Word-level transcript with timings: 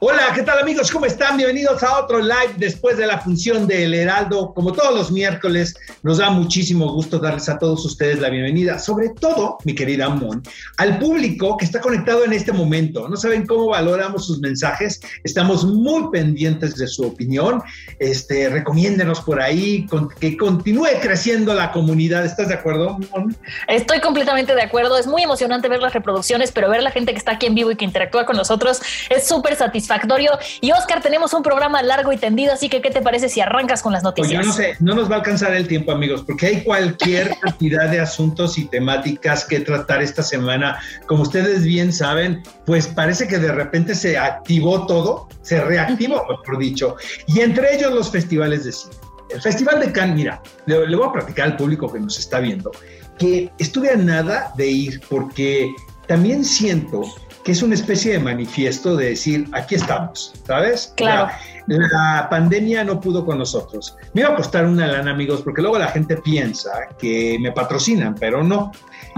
Hola, 0.00 0.30
¿qué 0.32 0.44
tal 0.44 0.60
amigos? 0.60 0.92
¿Cómo 0.92 1.06
están? 1.06 1.36
Bienvenidos 1.36 1.82
a 1.82 1.98
otro 1.98 2.20
live 2.20 2.54
después 2.56 2.96
de 2.96 3.04
la 3.04 3.18
función 3.18 3.66
del 3.66 3.92
Heraldo. 3.92 4.54
Como 4.54 4.72
todos 4.72 4.94
los 4.94 5.10
miércoles, 5.10 5.74
nos 6.04 6.18
da 6.18 6.30
muchísimo 6.30 6.92
gusto 6.92 7.18
darles 7.18 7.48
a 7.48 7.58
todos 7.58 7.84
ustedes 7.84 8.20
la 8.20 8.28
bienvenida, 8.28 8.78
sobre 8.78 9.08
todo, 9.08 9.58
mi 9.64 9.74
querida 9.74 10.08
Mon, 10.08 10.40
al 10.76 11.00
público 11.00 11.56
que 11.56 11.64
está 11.64 11.80
conectado 11.80 12.24
en 12.24 12.32
este 12.32 12.52
momento. 12.52 13.08
No 13.08 13.16
saben 13.16 13.44
cómo 13.44 13.70
valoramos 13.70 14.24
sus 14.24 14.38
mensajes, 14.38 15.00
estamos 15.24 15.64
muy 15.64 16.12
pendientes 16.12 16.76
de 16.76 16.86
su 16.86 17.04
opinión. 17.04 17.60
Este, 17.98 18.50
recomiéndenos 18.50 19.20
por 19.22 19.40
ahí, 19.40 19.84
que 20.20 20.36
continúe 20.36 21.00
creciendo 21.02 21.54
la 21.54 21.72
comunidad. 21.72 22.24
¿Estás 22.24 22.46
de 22.46 22.54
acuerdo, 22.54 23.00
Mon? 23.10 23.36
Estoy 23.66 24.00
completamente 24.00 24.54
de 24.54 24.62
acuerdo. 24.62 24.96
Es 24.96 25.08
muy 25.08 25.24
emocionante 25.24 25.68
ver 25.68 25.82
las 25.82 25.92
reproducciones, 25.92 26.52
pero 26.52 26.70
ver 26.70 26.84
la 26.84 26.92
gente 26.92 27.10
que 27.10 27.18
está 27.18 27.32
aquí 27.32 27.46
en 27.46 27.56
vivo 27.56 27.72
y 27.72 27.74
que 27.74 27.84
interactúa 27.84 28.26
con 28.26 28.36
nosotros 28.36 28.80
es 29.10 29.26
súper 29.26 29.56
satisfactorio 29.56 29.87
satisfactorio. 29.88 30.32
Y 30.60 30.72
Oscar, 30.72 31.02
tenemos 31.02 31.32
un 31.32 31.42
programa 31.42 31.82
largo 31.82 32.12
y 32.12 32.16
tendido, 32.16 32.52
así 32.52 32.68
que 32.68 32.80
¿qué 32.80 32.90
te 32.90 33.02
parece 33.02 33.28
si 33.28 33.40
arrancas 33.40 33.82
con 33.82 33.92
las 33.92 34.02
noticias? 34.02 34.44
Pues 34.44 34.46
yo 34.46 34.50
no 34.50 34.56
sé, 34.56 34.76
no 34.80 34.94
nos 34.94 35.10
va 35.10 35.16
a 35.16 35.18
alcanzar 35.18 35.54
el 35.54 35.66
tiempo, 35.66 35.92
amigos, 35.92 36.22
porque 36.26 36.46
hay 36.46 36.62
cualquier 36.62 37.36
cantidad 37.40 37.88
de 37.88 38.00
asuntos 38.00 38.58
y 38.58 38.66
temáticas 38.66 39.44
que 39.44 39.60
tratar 39.60 40.02
esta 40.02 40.22
semana. 40.22 40.80
Como 41.06 41.22
ustedes 41.22 41.64
bien 41.64 41.92
saben, 41.92 42.42
pues 42.66 42.86
parece 42.86 43.26
que 43.26 43.38
de 43.38 43.52
repente 43.52 43.94
se 43.94 44.18
activó 44.18 44.86
todo, 44.86 45.28
se 45.42 45.60
reactivó, 45.60 46.26
mejor 46.28 46.58
dicho, 46.58 46.96
y 47.26 47.40
entre 47.40 47.74
ellos 47.74 47.92
los 47.92 48.10
festivales 48.10 48.64
de 48.64 48.72
cine. 48.72 48.94
El 49.30 49.42
Festival 49.42 49.80
de 49.80 49.92
Cannes, 49.92 50.16
mira, 50.16 50.42
le, 50.64 50.86
le 50.86 50.96
voy 50.96 51.06
a 51.06 51.12
platicar 51.12 51.48
al 51.48 51.56
público 51.56 51.92
que 51.92 52.00
nos 52.00 52.18
está 52.18 52.40
viendo, 52.40 52.70
que 53.18 53.52
estuve 53.58 53.90
a 53.90 53.96
nada 53.96 54.52
de 54.56 54.66
ir 54.68 55.00
porque 55.06 55.70
también 56.06 56.46
siento 56.46 57.02
que 57.44 57.52
es 57.52 57.62
una 57.62 57.74
especie 57.74 58.12
de 58.12 58.18
manifiesto 58.18 58.96
de 58.96 59.10
decir, 59.10 59.48
aquí 59.52 59.74
estamos, 59.76 60.32
¿sabes? 60.46 60.92
Claro. 60.96 61.30
La, 61.66 62.28
pandemia 62.30 62.82
no 62.82 62.98
pudo 62.98 63.26
con 63.26 63.38
nosotros. 63.38 63.94
Me 64.14 64.22
iba 64.22 64.30
a 64.30 64.36
costar 64.36 64.64
una 64.64 64.86
lana, 64.86 65.10
amigos, 65.10 65.42
porque 65.42 65.60
luego 65.60 65.78
la 65.78 65.88
gente 65.88 66.16
piensa 66.16 66.70
que 66.98 67.36
me 67.40 67.52
patrocinan, 67.52 68.14
pero 68.14 68.42
no. 68.42 68.72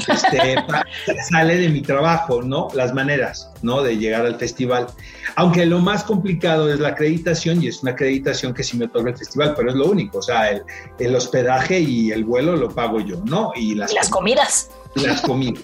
Este, 0.08 0.56
sale 1.30 1.56
de 1.56 1.68
mi 1.68 1.80
trabajo, 1.80 2.42
¿no? 2.42 2.68
Las 2.74 2.92
maneras, 2.92 3.52
¿no? 3.62 3.82
De 3.82 3.96
llegar 3.96 4.26
al 4.26 4.36
festival. 4.36 4.88
Aunque 5.36 5.64
lo 5.64 5.78
más 5.78 6.02
complicado 6.02 6.72
es 6.72 6.80
la 6.80 6.88
acreditación, 6.88 7.62
y 7.62 7.68
es 7.68 7.82
una 7.82 7.92
acreditación 7.92 8.52
que 8.52 8.64
sí 8.64 8.76
me 8.76 8.86
otorga 8.86 9.10
el 9.10 9.16
festival, 9.16 9.54
pero 9.56 9.70
es 9.70 9.76
lo 9.76 9.86
único. 9.86 10.18
O 10.18 10.22
sea, 10.22 10.50
el, 10.50 11.14
hospedaje 11.14 11.78
y 11.78 12.10
el 12.10 12.24
vuelo 12.24 12.56
lo 12.56 12.68
pago 12.68 13.00
yo, 13.00 13.22
¿no? 13.24 13.52
Y 13.54 13.76
las, 13.76 13.92
las 13.94 14.08
comidas. 14.08 14.70
Las 14.96 15.20
comidas. 15.20 15.62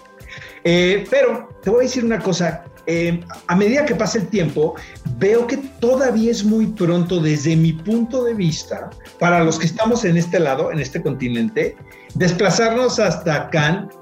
Eh, 0.69 1.07
pero 1.09 1.49
te 1.63 1.71
voy 1.71 1.79
a 1.79 1.83
decir 1.85 2.05
una 2.05 2.19
cosa, 2.19 2.65
eh, 2.87 3.21
a 3.47 3.55
medida 3.55 3.87
que 3.87 3.95
pasa 3.95 4.19
el 4.19 4.27
tiempo, 4.27 4.75
veo 5.17 5.47
que 5.47 5.59
todavía 5.59 6.33
es 6.33 6.43
muy 6.43 6.67
pronto 6.67 7.21
desde 7.21 7.55
mi 7.55 7.73
punto 7.73 8.25
de 8.25 8.35
vista, 8.35 8.91
para 9.21 9.45
los 9.45 9.61
que 9.61 9.67
estamos 9.67 10.05
en 10.05 10.17
este 10.17 10.41
lado, 10.41 10.73
en 10.73 10.81
este 10.81 11.01
continente, 11.01 11.77
desplazarnos 12.15 12.99
hasta 12.99 13.49
Cannes, 13.51 13.95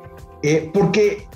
eh, 0.42 0.70
porque 0.72 1.28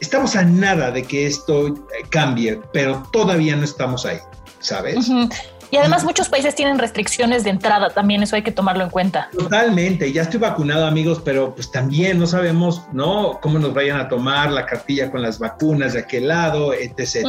estamos 0.00 0.34
a 0.34 0.44
nada 0.44 0.90
de 0.90 1.02
que 1.02 1.26
esto 1.26 1.74
cambie, 2.08 2.58
pero 2.72 3.02
todavía 3.12 3.56
no 3.56 3.64
estamos 3.64 4.06
ahí, 4.06 4.18
¿sabes? 4.60 5.10
Y 5.74 5.76
además 5.76 6.04
muchos 6.04 6.28
países 6.28 6.54
tienen 6.54 6.78
restricciones 6.78 7.42
de 7.42 7.50
entrada, 7.50 7.90
también 7.90 8.22
eso 8.22 8.36
hay 8.36 8.42
que 8.42 8.52
tomarlo 8.52 8.84
en 8.84 8.90
cuenta. 8.90 9.28
Totalmente, 9.36 10.12
ya 10.12 10.22
estoy 10.22 10.38
vacunado 10.38 10.86
amigos, 10.86 11.20
pero 11.24 11.52
pues 11.52 11.68
también 11.72 12.20
no 12.20 12.28
sabemos, 12.28 12.82
¿no? 12.92 13.40
Cómo 13.42 13.58
nos 13.58 13.74
vayan 13.74 13.98
a 13.98 14.08
tomar 14.08 14.52
la 14.52 14.66
cartilla 14.66 15.10
con 15.10 15.20
las 15.20 15.40
vacunas 15.40 15.94
de 15.94 15.98
aquel 15.98 16.28
lado, 16.28 16.72
etc. 16.72 17.26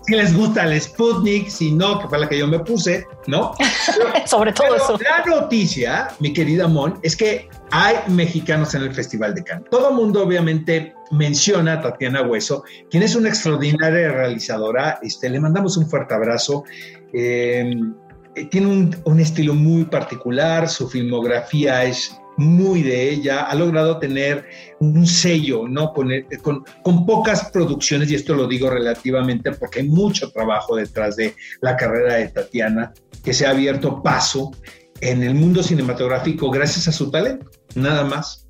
Si 0.00 0.12
les 0.12 0.36
gusta 0.36 0.64
el 0.64 0.80
Sputnik, 0.80 1.48
si 1.48 1.70
no, 1.70 2.00
que 2.00 2.08
fue 2.08 2.18
la 2.18 2.28
que 2.28 2.36
yo 2.36 2.48
me 2.48 2.58
puse, 2.58 3.06
¿no? 3.28 3.52
Sobre 4.26 4.52
todo 4.52 4.74
eso. 4.74 4.98
La 4.98 5.24
noticia, 5.24 6.08
mi 6.18 6.32
querida 6.32 6.66
Mon, 6.66 6.98
es 7.04 7.14
que 7.14 7.48
hay 7.70 7.94
mexicanos 8.08 8.74
en 8.74 8.82
el 8.82 8.92
Festival 8.92 9.36
de 9.36 9.44
Cannes. 9.44 9.70
Todo 9.70 9.90
el 9.90 9.94
mundo 9.94 10.24
obviamente 10.24 10.94
menciona 11.10 11.74
a 11.74 11.80
Tatiana 11.80 12.22
Hueso, 12.22 12.64
quien 12.90 13.02
es 13.02 13.14
una 13.14 13.28
extraordinaria 13.28 14.10
realizadora. 14.10 14.98
Este, 15.02 15.28
le 15.28 15.40
mandamos 15.40 15.76
un 15.76 15.88
fuerte 15.88 16.14
abrazo. 16.14 16.64
Eh, 17.14 17.74
tiene 18.50 18.66
un, 19.04 19.20
estilo 19.20 19.54
muy 19.54 19.84
particular, 19.84 20.68
su 20.68 20.88
filmografía 20.88 21.84
es 21.84 22.18
muy 22.36 22.82
de 22.82 23.10
ella, 23.10 23.44
ha 23.44 23.54
logrado 23.54 23.98
tener 23.98 24.44
un 24.80 25.06
sello, 25.06 25.68
¿no? 25.68 25.92
Eh, 26.10 26.26
con, 26.42 26.64
pocas 27.06 27.50
producciones, 27.50 28.10
y 28.10 28.16
esto 28.16 28.34
lo 28.34 28.48
digo 28.48 28.68
relativamente 28.68 29.52
porque 29.52 29.80
hay 29.80 29.88
mucho 29.88 30.32
trabajo 30.32 30.74
detrás 30.74 31.14
de 31.14 31.34
la 31.60 31.76
carrera 31.76 32.14
de 32.14 32.28
Tatiana, 32.28 32.92
que 33.22 33.32
se 33.32 33.46
ha 33.46 33.50
abierto 33.50 34.02
paso 34.02 34.50
en 35.00 35.22
el 35.22 35.34
mundo 35.34 35.62
cinematográfico 35.62 36.50
gracias 36.50 36.88
a 36.88 36.92
su 36.92 37.10
talento, 37.10 37.50
nada 37.76 38.04
más. 38.04 38.43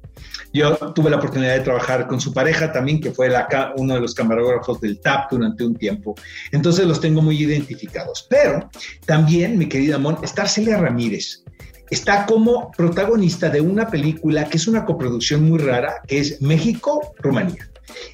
Yo 0.55 0.77
tuve 0.95 1.11
la 1.11 1.17
oportunidad 1.17 1.55
de 1.55 1.61
trabajar 1.61 2.07
con 2.07 2.21
su 2.21 2.33
pareja 2.33 2.73
también, 2.73 3.01
que 3.01 3.11
fue 3.11 3.29
la, 3.29 3.75
uno 3.77 3.95
de 3.95 4.01
los 4.01 4.15
camarógrafos 4.15 4.81
del 4.81 5.01
TAP 5.01 5.33
durante 5.33 5.65
un 5.65 5.75
tiempo. 5.75 6.15
Entonces 6.53 6.87
los 6.87 7.01
tengo 7.01 7.21
muy 7.21 7.37
identificados. 7.37 8.25
Pero 8.31 8.71
también, 9.05 9.59
mi 9.59 9.69
querida 9.69 9.99
Mon, 9.99 10.17
está 10.23 10.47
Celia 10.47 10.77
Ramírez. 10.77 11.43
Está 11.91 12.25
como 12.25 12.71
protagonista 12.71 13.51
de 13.51 13.61
una 13.61 13.89
película 13.89 14.45
que 14.45 14.57
es 14.57 14.69
una 14.69 14.85
coproducción 14.85 15.43
muy 15.43 15.59
rara, 15.59 16.03
que 16.07 16.19
es 16.19 16.41
México-Rumanía. 16.41 17.69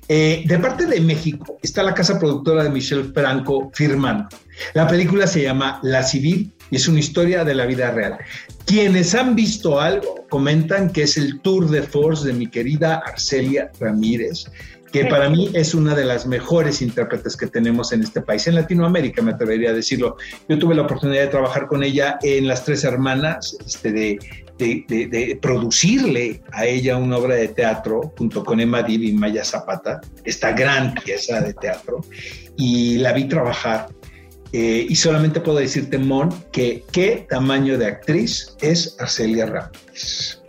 Eh, 0.09 0.43
de 0.47 0.59
parte 0.59 0.87
de 0.87 1.01
México 1.01 1.59
está 1.63 1.83
la 1.83 1.95
casa 1.95 2.19
productora 2.19 2.65
de 2.65 2.71
Michelle 2.71 3.13
Franco 3.13 3.71
firmando. 3.75 4.29
La 4.73 4.89
película 4.89 5.27
se 5.27 5.43
llama 5.43 5.79
La 5.83 6.03
Civil 6.03 6.53
y 6.71 6.77
es 6.77 6.89
una 6.89 7.01
historia 7.01 7.45
de 7.45 7.55
la 7.55 7.67
vida 7.67 7.91
real. 7.91 8.19
Quienes 8.67 9.15
han 9.15 9.35
visto 9.35 9.81
algo 9.81 10.27
comentan 10.29 10.91
que 10.91 11.03
es 11.03 11.17
el 11.17 11.41
tour 11.41 11.69
de 11.69 11.83
force 11.83 12.29
de 12.29 12.33
mi 12.33 12.47
querida 12.47 13.03
Arcelia 13.05 13.71
Ramírez, 13.81 14.47
que 14.93 15.05
para 15.07 15.29
mí 15.29 15.51
es 15.55 15.75
una 15.75 15.95
de 15.95 16.05
las 16.05 16.27
mejores 16.27 16.83
intérpretes 16.83 17.37
que 17.37 17.47
tenemos 17.47 17.93
en 17.93 18.03
este 18.03 18.21
país, 18.21 18.47
en 18.47 18.57
Latinoamérica, 18.57 19.23
me 19.23 19.33
atrevería 19.33 19.71
a 19.71 19.73
decirlo. 19.73 20.17
Yo 20.49 20.59
tuve 20.59 20.75
la 20.75 20.83
oportunidad 20.83 21.23
de 21.23 21.29
trabajar 21.29 21.67
con 21.67 21.83
ella 21.83 22.19
en 22.23 22.49
Las 22.49 22.65
Tres 22.65 22.83
Hermanas, 22.85 23.57
este, 23.65 23.93
de, 23.93 24.19
de, 24.59 25.39
producirle 25.41 26.43
a 26.53 26.67
ella 26.67 26.97
una 26.97 27.19
obra 27.19 27.37
de 27.37 27.49
teatro 27.49 28.13
junto 28.19 28.45
con 28.45 28.61
Emma 28.61 28.83
Dib 28.83 29.03
y 29.03 29.13
Maya 29.13 29.45
Zapata, 29.45 30.01
esta 30.25 30.53
gran 30.53 30.95
pieza 30.95 31.41
de 31.41 31.55
teatro, 31.55 32.05
y 32.57 32.99
la 32.99 33.13
vi 33.13 33.25
trabajar 33.25 33.89
eh, 34.53 34.87
y 34.89 34.97
solamente 34.97 35.41
puedo 35.41 35.59
decirte, 35.59 35.99
Mon, 35.99 36.31
que 36.53 36.85
qué 36.93 37.27
tamaño 37.29 37.79
de 37.79 37.87
actriz 37.87 38.57
es 38.61 38.97
Arcelia 38.99 39.47
Ramírez 39.47 40.40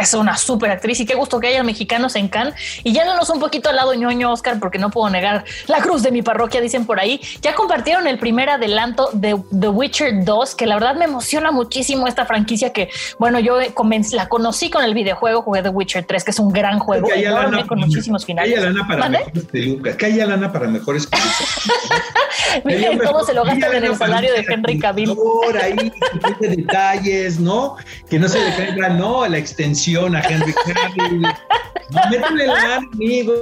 es 0.00 0.14
una 0.14 0.36
súper 0.36 0.70
actriz 0.70 1.00
y 1.00 1.06
qué 1.06 1.14
gusto 1.14 1.40
que 1.40 1.48
haya 1.48 1.62
mexicanos 1.62 2.16
en 2.16 2.28
Cannes. 2.28 2.54
Y 2.82 2.92
yéndonos 2.92 3.30
un 3.30 3.40
poquito 3.40 3.68
al 3.68 3.76
lado 3.76 3.94
ñoño, 3.94 4.32
Oscar, 4.32 4.58
porque 4.58 4.78
no 4.78 4.90
puedo 4.90 5.08
negar 5.10 5.44
la 5.66 5.80
cruz 5.80 6.02
de 6.02 6.10
mi 6.10 6.22
parroquia, 6.22 6.60
dicen 6.60 6.86
por 6.86 7.00
ahí. 7.00 7.20
Ya 7.42 7.54
compartieron 7.54 8.06
el 8.06 8.18
primer 8.18 8.50
adelanto 8.50 9.10
de 9.12 9.36
The 9.58 9.68
Witcher 9.68 10.24
2, 10.24 10.54
que 10.54 10.66
la 10.66 10.74
verdad 10.74 10.96
me 10.96 11.04
emociona 11.04 11.50
muchísimo 11.50 12.06
esta 12.06 12.26
franquicia 12.26 12.72
que, 12.72 12.90
bueno, 13.18 13.38
yo 13.38 13.58
la 14.12 14.28
conocí 14.28 14.70
con 14.70 14.84
el 14.84 14.94
videojuego, 14.94 15.42
jugué 15.42 15.62
The 15.62 15.68
Witcher 15.68 16.04
3, 16.04 16.24
que 16.24 16.30
es 16.30 16.38
un 16.38 16.52
gran 16.52 16.78
juego, 16.78 17.08
enorme, 17.12 17.66
con 17.66 17.80
muchísimos 17.80 18.24
finales. 18.24 18.52
Que 18.52 18.60
haya 18.60 18.70
lana 18.70 18.86
para 18.86 19.08
mejores 19.08 19.44
pelucas, 19.44 19.96
que 19.96 20.06
haya 20.06 20.26
lana 20.26 20.52
para 20.52 20.66
mejores 20.66 21.08
Miren, 22.64 22.98
todo 22.98 23.24
se 23.24 23.34
lo 23.34 23.44
gastan 23.44 23.74
en 23.74 23.84
el 23.84 23.96
salario 23.96 24.32
de 24.32 24.44
Henry 24.48 24.78
Cavill. 24.78 25.16
Ahí, 25.60 25.92
detalles, 26.40 27.40
¿no? 27.40 27.76
Que 28.08 28.18
no 28.18 28.28
se 28.28 28.38
le 28.38 28.54
caiga, 28.54 28.88
no, 28.90 29.26
la 29.26 29.38
extensión 29.38 29.83
a 29.92 30.20
Henry 30.28 30.54
Cavill. 30.54 31.26
Métele 32.10 32.46
la 32.46 32.76
amigo. 32.76 33.34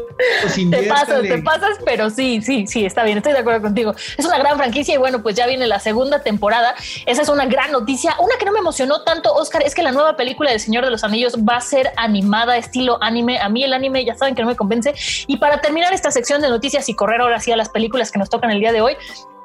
Te 0.70 0.82
pasas, 0.84 1.22
te 1.22 1.38
pasas, 1.38 1.78
pero 1.84 2.10
sí, 2.10 2.42
sí, 2.42 2.66
sí, 2.66 2.84
está 2.84 3.04
bien, 3.04 3.18
estoy 3.18 3.32
de 3.32 3.38
acuerdo 3.38 3.62
contigo. 3.62 3.94
Es 4.16 4.24
una 4.24 4.38
gran 4.38 4.56
franquicia 4.56 4.94
y 4.94 4.98
bueno, 4.98 5.22
pues 5.22 5.36
ya 5.36 5.46
viene 5.46 5.66
la 5.66 5.78
segunda 5.78 6.22
temporada. 6.22 6.74
Esa 7.06 7.22
es 7.22 7.28
una 7.28 7.46
gran 7.46 7.70
noticia. 7.72 8.16
Una 8.18 8.36
que 8.38 8.44
no 8.44 8.52
me 8.52 8.58
emocionó 8.58 9.02
tanto, 9.02 9.32
Oscar, 9.32 9.62
es 9.62 9.74
que 9.74 9.82
la 9.82 9.92
nueva 9.92 10.16
película 10.16 10.50
del 10.50 10.60
Señor 10.60 10.84
de 10.84 10.90
los 10.90 11.04
Anillos 11.04 11.36
va 11.36 11.56
a 11.56 11.60
ser 11.60 11.92
animada, 11.96 12.56
estilo 12.56 12.98
anime. 13.02 13.38
A 13.38 13.48
mí 13.48 13.62
el 13.62 13.72
anime 13.72 14.04
ya 14.04 14.16
saben 14.16 14.34
que 14.34 14.42
no 14.42 14.48
me 14.48 14.56
convence. 14.56 14.94
Y 15.26 15.36
para 15.36 15.60
terminar 15.60 15.92
esta 15.92 16.10
sección 16.10 16.40
de 16.42 16.48
noticias 16.48 16.88
y 16.88 16.94
correr 16.94 17.20
ahora 17.20 17.40
sí 17.40 17.52
a 17.52 17.56
las 17.56 17.68
películas 17.68 18.10
que 18.10 18.18
nos 18.18 18.28
tocan 18.28 18.50
el 18.50 18.60
día 18.60 18.72
de 18.72 18.80
hoy, 18.80 18.96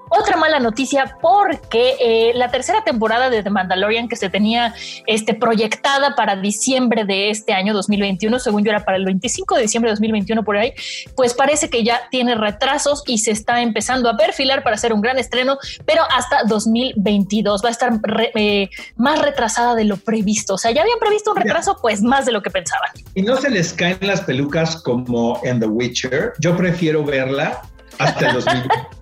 otra 0.10 0.38
mala 0.38 0.60
noticia 0.60 1.18
porque 1.22 1.96
eh, 2.00 2.32
la 2.36 2.50
tercera 2.50 2.84
temporada 2.84 3.30
de 3.30 3.44
The 3.44 3.50
Mandalorian 3.50 4.08
que 4.08 4.16
se 4.16 4.30
tenía 4.30 4.74
este, 5.06 5.34
proyectada 5.34 6.16
para 6.16 6.36
diciembre 6.36 7.06
de 7.06 7.30
este 7.30 7.54
año 7.54 7.74
2021, 7.74 8.40
según 8.40 8.64
yo 8.64 8.72
era 8.72 8.86
para 8.86 8.98
el 8.98 9.06
25 9.06 9.56
de 9.56 9.62
diciembre 9.64 9.90
de 9.90 9.94
2021 9.94 10.44
por 10.44 10.58
ahí, 10.58 10.74
pues 11.16 11.34
parece 11.34 11.70
que 11.70 11.84
ya 11.84 12.02
tiene 12.10 12.36
retrasos 12.36 13.04
y 13.08 13.20
se 13.20 13.32
está 13.32 13.62
empezando 13.62 14.10
a 14.10 14.18
perfilar 14.18 14.64
para 14.64 14.76
hacer 14.76 14.94
un 14.94 15.02
gran 15.02 15.18
estreno, 15.18 15.58
pero 15.86 16.04
hasta 16.16 16.44
2022 16.44 17.64
va 17.64 17.70
a 17.70 17.72
estar 17.72 17.92
eh, 18.36 18.70
más 18.96 19.22
retrasada 19.22 19.76
de 19.76 19.86
lo 19.86 19.98
previsto. 19.98 20.56
O 20.56 20.58
sea, 20.58 20.72
ya 20.72 20.82
habían 20.82 21.00
previsto 21.00 21.32
un 21.32 21.38
retraso, 21.38 21.78
pues 21.82 22.02
más 22.02 22.26
de 22.26 22.32
lo 22.32 22.42
que 22.42 22.50
pensaban. 22.50 22.90
Y 23.16 23.22
no 23.22 23.38
se 23.38 23.50
les 23.50 23.74
caen 23.74 23.98
las 24.02 24.22
pelucas 24.22 24.82
como 24.82 25.40
en 25.44 25.60
The 25.60 25.68
Witcher. 25.68 26.34
Yo 26.40 26.56
prefiero 26.56 27.04
verla 27.04 27.62
hasta 28.00 28.28
el 28.28 28.34
2022. 28.36 28.97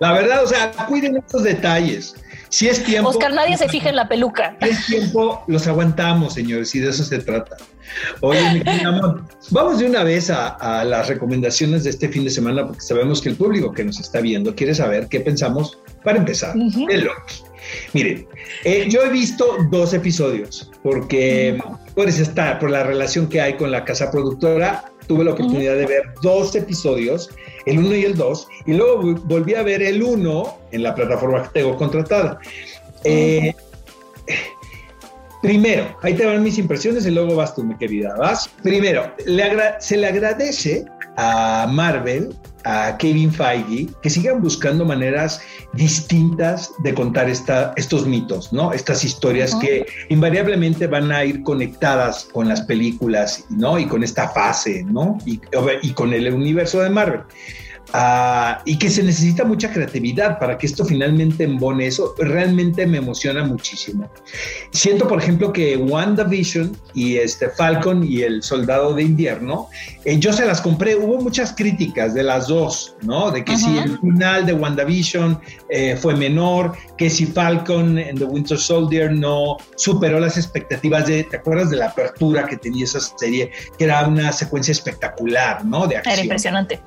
La 0.00 0.12
verdad, 0.12 0.42
o 0.42 0.46
sea, 0.46 0.72
cuiden 0.88 1.16
estos 1.16 1.42
detalles. 1.44 2.16
Si 2.48 2.68
es 2.68 2.82
tiempo. 2.82 3.10
Oscar, 3.10 3.32
nadie 3.32 3.56
se 3.56 3.68
fija 3.68 3.90
en 3.90 3.96
la 3.96 4.08
peluca. 4.08 4.56
Si 4.60 4.68
es 4.68 4.86
tiempo, 4.86 5.44
los 5.46 5.66
aguantamos, 5.68 6.34
señores, 6.34 6.74
y 6.74 6.80
de 6.80 6.90
eso 6.90 7.04
se 7.04 7.20
trata. 7.20 7.56
Oye, 8.20 8.62
mi 8.64 8.80
amor, 8.84 9.24
vamos 9.50 9.78
de 9.78 9.86
una 9.86 10.02
vez 10.02 10.30
a, 10.30 10.84
las 10.84 11.08
recomendaciones 11.08 11.84
de 11.84 11.90
este 11.90 12.08
fin 12.08 12.24
de 12.24 12.30
semana, 12.30 12.66
porque 12.66 12.80
sabemos 12.80 13.20
que 13.20 13.28
el 13.28 13.36
público 13.36 13.72
que 13.72 13.84
nos 13.84 14.00
está 14.00 14.20
viendo 14.20 14.54
quiere 14.54 14.74
saber 14.74 15.06
qué 15.08 15.20
pensamos 15.20 15.78
para 16.02 16.18
empezar. 16.18 16.56
Miren, 17.92 18.26
eh, 18.64 18.86
yo 18.88 19.02
he 19.02 19.10
visto 19.10 19.44
dos 19.70 19.92
episodios, 19.92 20.70
porque 20.82 21.62
por, 21.94 22.08
está, 22.08 22.58
por 22.58 22.70
la 22.70 22.84
relación 22.84 23.28
que 23.28 23.40
hay 23.40 23.54
con 23.54 23.70
la 23.70 23.84
casa 23.84 24.10
productora, 24.10 24.84
tuve 25.06 25.24
la 25.24 25.32
oportunidad 25.32 25.76
de 25.76 25.86
ver 25.86 26.02
dos 26.22 26.54
episodios, 26.56 27.30
el 27.66 27.78
uno 27.78 27.94
y 27.94 28.04
el 28.04 28.16
dos, 28.16 28.48
y 28.66 28.74
luego 28.74 29.14
volví 29.24 29.54
a 29.54 29.62
ver 29.62 29.82
el 29.82 30.02
uno 30.02 30.58
en 30.72 30.82
la 30.82 30.94
plataforma 30.94 31.42
que 31.44 31.60
tengo 31.60 31.76
contratada. 31.76 32.38
Eh, 33.04 33.54
primero, 35.42 35.96
ahí 36.02 36.14
te 36.14 36.26
van 36.26 36.42
mis 36.42 36.58
impresiones 36.58 37.06
y 37.06 37.10
luego 37.10 37.36
vas 37.36 37.54
tú, 37.54 37.64
mi 37.64 37.76
querida. 37.76 38.14
Vas. 38.16 38.48
Primero, 38.62 39.12
se 39.78 39.96
le 39.96 40.06
agradece 40.06 40.84
a 41.16 41.66
Marvel, 41.70 42.34
a 42.64 42.96
Kevin 42.98 43.32
Feige, 43.32 43.88
que 44.02 44.10
sigan 44.10 44.40
buscando 44.40 44.84
maneras 44.84 45.40
distintas 45.72 46.72
de 46.82 46.94
contar 46.94 47.28
esta, 47.28 47.72
estos 47.76 48.06
mitos, 48.06 48.52
¿no? 48.52 48.72
Estas 48.72 49.04
historias 49.04 49.54
que 49.56 49.86
invariablemente 50.08 50.86
van 50.86 51.12
a 51.12 51.24
ir 51.24 51.42
conectadas 51.42 52.28
con 52.32 52.48
las 52.48 52.62
películas, 52.62 53.44
¿no? 53.48 53.78
Y 53.78 53.86
con 53.86 54.02
esta 54.02 54.28
fase, 54.28 54.84
¿no? 54.84 55.18
Y, 55.26 55.40
y 55.82 55.92
con 55.92 56.12
el 56.12 56.32
universo 56.32 56.80
de 56.80 56.90
Marvel. 56.90 57.22
Ah, 57.92 58.62
y 58.64 58.78
que 58.78 58.88
se 58.88 59.02
necesita 59.02 59.44
mucha 59.44 59.72
creatividad 59.72 60.38
para 60.38 60.56
que 60.56 60.66
esto 60.66 60.84
finalmente 60.84 61.42
embone 61.42 61.86
eso, 61.86 62.14
realmente 62.18 62.86
me 62.86 62.98
emociona 62.98 63.44
muchísimo. 63.44 64.08
Siento, 64.70 65.08
por 65.08 65.20
ejemplo, 65.20 65.52
que 65.52 65.76
WandaVision 65.76 66.76
y 66.94 67.16
este 67.16 67.48
Falcon 67.48 68.04
y 68.04 68.22
el 68.22 68.42
Soldado 68.42 68.94
de 68.94 69.02
Invierno, 69.02 69.68
eh, 70.04 70.18
yo 70.18 70.32
se 70.32 70.46
las 70.46 70.60
compré, 70.60 70.94
hubo 70.94 71.20
muchas 71.20 71.52
críticas 71.52 72.14
de 72.14 72.22
las 72.22 72.46
dos, 72.46 72.94
¿no? 73.02 73.30
De 73.32 73.44
que 73.44 73.56
si 73.56 73.76
el 73.78 73.98
final 73.98 74.46
de 74.46 74.52
WandaVision 74.52 75.40
eh, 75.68 75.96
fue 75.96 76.14
menor, 76.14 76.76
que 76.96 77.10
si 77.10 77.26
Falcon 77.26 77.98
en 77.98 78.16
The 78.16 78.24
Winter 78.24 78.58
Soldier 78.58 79.12
no 79.12 79.56
superó 79.74 80.20
las 80.20 80.36
expectativas 80.36 81.08
de, 81.08 81.24
¿te 81.24 81.38
acuerdas 81.38 81.70
de 81.70 81.76
la 81.76 81.86
apertura 81.86 82.46
que 82.46 82.56
tenía 82.56 82.84
esa 82.84 83.00
serie? 83.00 83.50
Que 83.76 83.84
era 83.84 84.06
una 84.06 84.32
secuencia 84.32 84.72
espectacular, 84.72 85.64
¿no? 85.64 85.88
De 85.88 85.96
acción. 85.96 86.12
Era 86.12 86.22
impresionante 86.22 86.80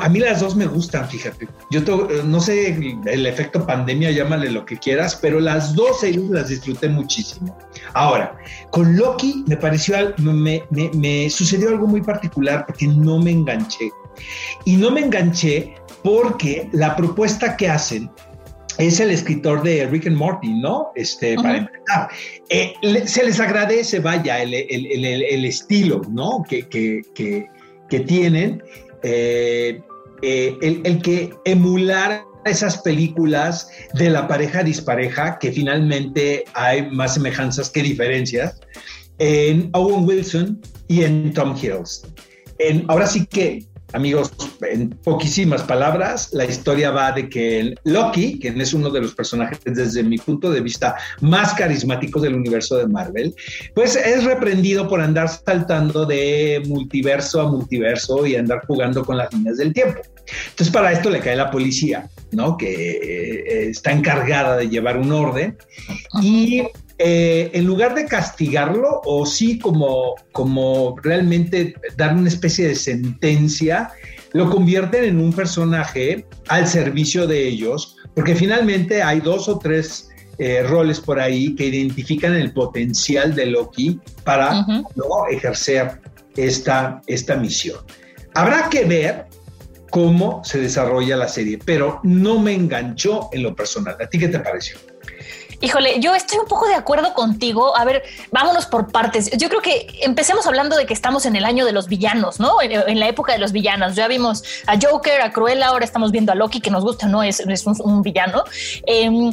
a 0.00 0.09
mí 0.10 0.18
las 0.18 0.40
dos 0.40 0.56
me 0.56 0.66
gustan, 0.66 1.08
fíjate. 1.08 1.48
Yo 1.70 1.80
eh, 1.80 2.22
no 2.24 2.40
sé 2.40 2.94
el 3.06 3.26
efecto 3.26 3.66
pandemia, 3.66 4.10
llámale 4.10 4.50
lo 4.50 4.64
que 4.64 4.76
quieras, 4.76 5.18
pero 5.20 5.40
las 5.40 5.74
dos 5.74 6.00
series 6.00 6.28
las 6.30 6.48
disfruté 6.48 6.88
muchísimo. 6.88 7.56
Ahora, 7.94 8.36
con 8.70 8.96
Loki 8.96 9.44
me 9.46 9.56
pareció, 9.56 9.96
me, 10.18 10.62
me 10.70 11.30
sucedió 11.30 11.70
algo 11.70 11.86
muy 11.86 12.02
particular 12.02 12.66
porque 12.66 12.86
no 12.86 13.18
me 13.18 13.30
enganché. 13.30 13.90
Y 14.64 14.76
no 14.76 14.90
me 14.90 15.00
enganché 15.00 15.74
porque 16.02 16.68
la 16.72 16.96
propuesta 16.96 17.56
que 17.56 17.68
hacen 17.68 18.10
es 18.78 19.00
el 19.00 19.10
escritor 19.10 19.62
de 19.62 19.86
Rick 19.86 20.06
and 20.06 20.16
Morty, 20.16 20.54
¿no? 20.54 20.92
Este, 20.94 21.36
para 21.36 21.58
empezar. 21.58 22.08
Eh, 22.48 22.74
se 23.06 23.24
les 23.24 23.38
agradece, 23.38 24.00
vaya, 24.00 24.42
el, 24.42 24.54
el, 24.54 25.04
el, 25.04 25.44
estilo, 25.44 26.00
¿no? 26.10 26.42
Que, 26.48 26.66
que, 26.68 27.02
que, 27.14 27.46
que 27.88 28.00
tienen. 28.00 28.62
Eh, 29.02 29.82
eh, 30.22 30.56
el, 30.62 31.02
que 31.02 31.34
emular 31.44 32.24
esas 32.44 32.78
películas 32.78 33.70
de 33.94 34.10
la 34.10 34.26
pareja 34.26 34.62
dispareja, 34.62 35.38
que 35.38 35.52
finalmente 35.52 36.44
hay 36.54 36.90
más 36.90 37.14
semejanzas 37.14 37.70
que 37.70 37.82
diferencias, 37.82 38.60
en 39.18 39.70
Owen 39.74 40.06
Wilson 40.06 40.60
y 40.88 41.02
en 41.04 41.32
Tom 41.34 41.54
Hiddleston. 41.56 42.14
En, 42.58 42.84
ahora 42.88 43.06
sí 43.06 43.26
que 43.26 43.64
Amigos, 43.92 44.32
en 44.62 44.90
poquísimas 44.90 45.62
palabras, 45.62 46.30
la 46.32 46.44
historia 46.44 46.90
va 46.90 47.12
de 47.12 47.28
que 47.28 47.74
Loki, 47.84 48.38
quien 48.38 48.60
es 48.60 48.72
uno 48.72 48.90
de 48.90 49.00
los 49.00 49.14
personajes 49.14 49.58
desde 49.64 50.02
mi 50.02 50.18
punto 50.18 50.50
de 50.50 50.60
vista 50.60 50.94
más 51.20 51.54
carismáticos 51.54 52.22
del 52.22 52.34
universo 52.34 52.76
de 52.76 52.86
Marvel, 52.86 53.34
pues 53.74 53.96
es 53.96 54.24
reprendido 54.24 54.88
por 54.88 55.00
andar 55.00 55.28
saltando 55.28 56.06
de 56.06 56.62
multiverso 56.66 57.40
a 57.40 57.50
multiverso 57.50 58.26
y 58.26 58.36
andar 58.36 58.64
jugando 58.66 59.04
con 59.04 59.16
las 59.16 59.32
líneas 59.32 59.56
del 59.56 59.72
tiempo. 59.72 60.00
Entonces 60.50 60.72
para 60.72 60.92
esto 60.92 61.10
le 61.10 61.20
cae 61.20 61.36
la 61.36 61.50
policía, 61.50 62.08
¿no? 62.32 62.56
Que 62.56 62.68
eh, 62.68 63.70
está 63.70 63.92
encargada 63.92 64.56
de 64.56 64.68
llevar 64.68 64.96
un 64.96 65.10
orden 65.10 65.56
y 66.22 66.62
eh, 67.02 67.50
en 67.54 67.64
lugar 67.64 67.94
de 67.94 68.04
castigarlo 68.04 69.00
o 69.06 69.24
sí 69.24 69.58
como, 69.58 70.16
como 70.32 70.94
realmente 71.02 71.74
dar 71.96 72.14
una 72.14 72.28
especie 72.28 72.68
de 72.68 72.74
sentencia, 72.74 73.90
lo 74.34 74.50
convierten 74.50 75.04
en 75.04 75.18
un 75.18 75.32
personaje 75.32 76.26
al 76.48 76.66
servicio 76.66 77.26
de 77.26 77.48
ellos, 77.48 77.96
porque 78.14 78.34
finalmente 78.34 79.02
hay 79.02 79.20
dos 79.20 79.48
o 79.48 79.58
tres 79.58 80.10
eh, 80.36 80.62
roles 80.62 81.00
por 81.00 81.18
ahí 81.18 81.54
que 81.54 81.68
identifican 81.68 82.34
el 82.34 82.52
potencial 82.52 83.34
de 83.34 83.46
Loki 83.46 83.98
para 84.22 84.66
ejercer 85.30 86.02
esta, 86.36 87.00
esta 87.06 87.34
misión. 87.36 87.78
Habrá 88.34 88.68
que 88.68 88.84
ver 88.84 89.24
cómo 89.88 90.44
se 90.44 90.60
desarrolla 90.60 91.16
la 91.16 91.28
serie, 91.28 91.58
pero 91.64 92.00
no 92.02 92.38
me 92.38 92.52
enganchó 92.52 93.30
en 93.32 93.42
lo 93.42 93.56
personal. 93.56 93.96
¿A 93.98 94.06
ti 94.06 94.18
qué 94.18 94.28
te 94.28 94.38
pareció? 94.38 94.76
Híjole, 95.62 96.00
yo 96.00 96.14
estoy 96.14 96.38
un 96.38 96.46
poco 96.46 96.66
de 96.66 96.74
acuerdo 96.74 97.12
contigo. 97.12 97.76
A 97.76 97.84
ver, 97.84 98.02
vámonos 98.32 98.64
por 98.64 98.90
partes. 98.90 99.30
Yo 99.36 99.50
creo 99.50 99.60
que 99.60 99.86
empecemos 100.00 100.46
hablando 100.46 100.74
de 100.74 100.86
que 100.86 100.94
estamos 100.94 101.26
en 101.26 101.36
el 101.36 101.44
año 101.44 101.66
de 101.66 101.72
los 101.72 101.86
villanos, 101.86 102.40
¿no? 102.40 102.62
En, 102.62 102.98
la 102.98 103.08
época 103.08 103.34
de 103.34 103.38
los 103.38 103.52
villanos. 103.52 103.94
Ya 103.94 104.08
vimos 104.08 104.42
a 104.66 104.78
Joker, 104.80 105.20
a 105.20 105.32
Cruella, 105.32 105.66
ahora 105.66 105.84
estamos 105.84 106.12
viendo 106.12 106.32
a 106.32 106.34
Loki, 106.34 106.60
que 106.60 106.70
nos 106.70 106.82
gusta, 106.82 107.06
no 107.06 107.22
es, 107.22 107.42
un, 107.84 108.00
villano. 108.02 108.44
Em, 108.86 109.32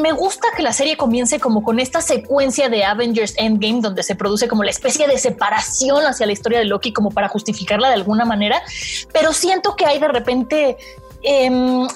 me 0.00 0.12
gusta 0.12 0.46
que 0.56 0.62
la 0.62 0.72
serie 0.72 0.96
comience 0.96 1.40
como 1.40 1.64
con 1.64 1.80
esta 1.80 2.00
secuencia 2.00 2.68
de 2.68 2.84
Avengers 2.84 3.34
Endgame, 3.36 3.80
donde 3.80 4.04
se 4.04 4.14
produce 4.14 4.46
como 4.46 4.62
la 4.62 4.70
especie 4.70 5.08
de 5.08 5.18
separación 5.18 6.06
hacia 6.06 6.24
la 6.24 6.32
historia 6.32 6.60
de 6.60 6.66
Loki, 6.66 6.92
como 6.92 7.10
para 7.10 7.28
justificarla 7.28 7.88
de 7.88 7.94
alguna 7.94 8.24
manera. 8.24 8.62
Pero 9.12 9.32
siento 9.32 9.74
que 9.74 9.86
hay 9.86 9.98
de 9.98 10.08
repente 10.08 10.76
eh, 11.24 11.88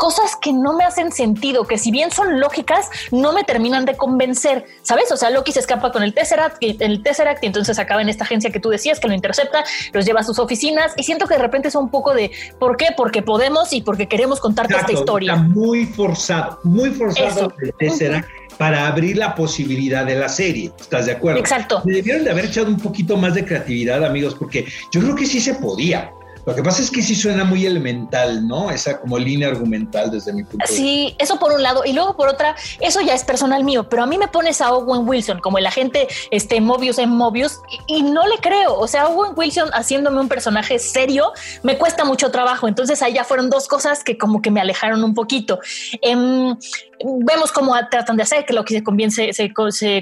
cosas 0.00 0.34
que 0.40 0.54
no 0.54 0.72
me 0.72 0.84
hacen 0.84 1.12
sentido, 1.12 1.66
que 1.66 1.76
si 1.76 1.90
bien 1.90 2.10
son 2.10 2.40
lógicas, 2.40 2.88
no 3.12 3.34
me 3.34 3.44
terminan 3.44 3.84
de 3.84 3.98
convencer, 3.98 4.64
¿sabes? 4.80 5.12
O 5.12 5.16
sea, 5.18 5.28
Loki 5.28 5.52
se 5.52 5.60
escapa 5.60 5.92
con 5.92 6.02
el 6.02 6.14
Tesseract, 6.14 6.56
el 6.62 7.02
Tesseract 7.02 7.44
y 7.44 7.48
entonces 7.48 7.78
acaba 7.78 8.00
en 8.00 8.08
esta 8.08 8.24
agencia 8.24 8.50
que 8.50 8.60
tú 8.60 8.70
decías 8.70 8.98
que 8.98 9.08
lo 9.08 9.14
intercepta, 9.14 9.62
los 9.92 10.06
lleva 10.06 10.20
a 10.20 10.24
sus 10.24 10.38
oficinas 10.38 10.94
y 10.96 11.02
siento 11.02 11.26
que 11.26 11.34
de 11.34 11.42
repente 11.42 11.68
es 11.68 11.74
un 11.74 11.90
poco 11.90 12.14
de 12.14 12.30
¿por 12.58 12.78
qué? 12.78 12.86
Porque 12.96 13.20
podemos 13.20 13.74
y 13.74 13.82
porque 13.82 14.08
queremos 14.08 14.40
contarte 14.40 14.74
esta 14.74 14.90
historia. 14.90 15.34
Está 15.34 15.44
muy 15.44 15.84
forzado, 15.84 16.58
muy 16.64 16.90
forzado 16.92 17.52
el 17.60 17.74
Tesseract. 17.74 18.26
para 18.56 18.86
abrir 18.86 19.18
la 19.18 19.34
posibilidad 19.34 20.06
de 20.06 20.14
la 20.14 20.30
serie. 20.30 20.72
¿Estás 20.80 21.04
de 21.04 21.12
acuerdo? 21.12 21.40
Exacto. 21.40 21.82
Me 21.84 21.92
debieron 21.92 22.24
de 22.24 22.30
haber 22.30 22.46
echado 22.46 22.68
un 22.68 22.78
poquito 22.78 23.18
más 23.18 23.34
de 23.34 23.44
creatividad, 23.44 24.02
amigos, 24.02 24.34
porque 24.34 24.64
yo 24.90 25.02
creo 25.02 25.14
que 25.14 25.26
sí 25.26 25.42
se 25.42 25.54
podía. 25.56 26.10
Lo 26.46 26.54
que 26.54 26.62
pasa 26.62 26.82
es 26.82 26.90
que 26.90 27.02
sí 27.02 27.14
suena 27.14 27.44
muy 27.44 27.66
elemental, 27.66 28.46
¿no? 28.46 28.70
Esa 28.70 29.00
como 29.00 29.18
línea 29.18 29.48
argumental 29.48 30.10
desde 30.10 30.32
mi 30.32 30.42
punto 30.42 30.64
de 30.66 30.72
vista. 30.72 30.82
Sí, 30.82 31.14
eso 31.18 31.38
por 31.38 31.52
un 31.52 31.62
lado. 31.62 31.82
Y 31.84 31.92
luego 31.92 32.16
por 32.16 32.28
otra, 32.28 32.56
eso 32.80 33.00
ya 33.00 33.14
es 33.14 33.24
personal 33.24 33.64
mío, 33.64 33.88
pero 33.88 34.02
a 34.02 34.06
mí 34.06 34.18
me 34.18 34.28
pones 34.28 34.60
a 34.60 34.72
Owen 34.72 35.06
Wilson 35.06 35.40
como 35.40 35.58
el 35.58 35.66
agente 35.66 36.08
este, 36.30 36.60
Mobius 36.60 36.98
en 36.98 37.10
Mobius 37.10 37.60
y, 37.86 38.02
no 38.02 38.26
le 38.26 38.38
creo. 38.38 38.78
O 38.78 38.88
sea, 38.88 39.08
Owen 39.08 39.32
Wilson 39.36 39.70
haciéndome 39.72 40.20
un 40.20 40.28
personaje 40.28 40.78
serio 40.78 41.32
me 41.62 41.78
cuesta 41.78 42.04
mucho 42.04 42.30
trabajo. 42.30 42.68
Entonces 42.68 43.02
ahí 43.02 43.14
ya 43.14 43.24
fueron 43.24 43.50
dos 43.50 43.68
cosas 43.68 44.02
que 44.02 44.16
como 44.16 44.42
que 44.42 44.50
me 44.50 44.60
alejaron 44.60 45.04
un 45.04 45.14
poquito. 45.14 45.60
Em, 46.00 46.56
vemos 47.04 47.52
cómo 47.52 47.74
tratan 47.90 48.16
de 48.16 48.22
hacer 48.22 48.44
que 48.44 48.52
lo 48.52 48.64
que 48.64 48.74
se 48.74 48.82
conviene 48.82 49.12
se, 49.12 49.32
se, 49.32 49.52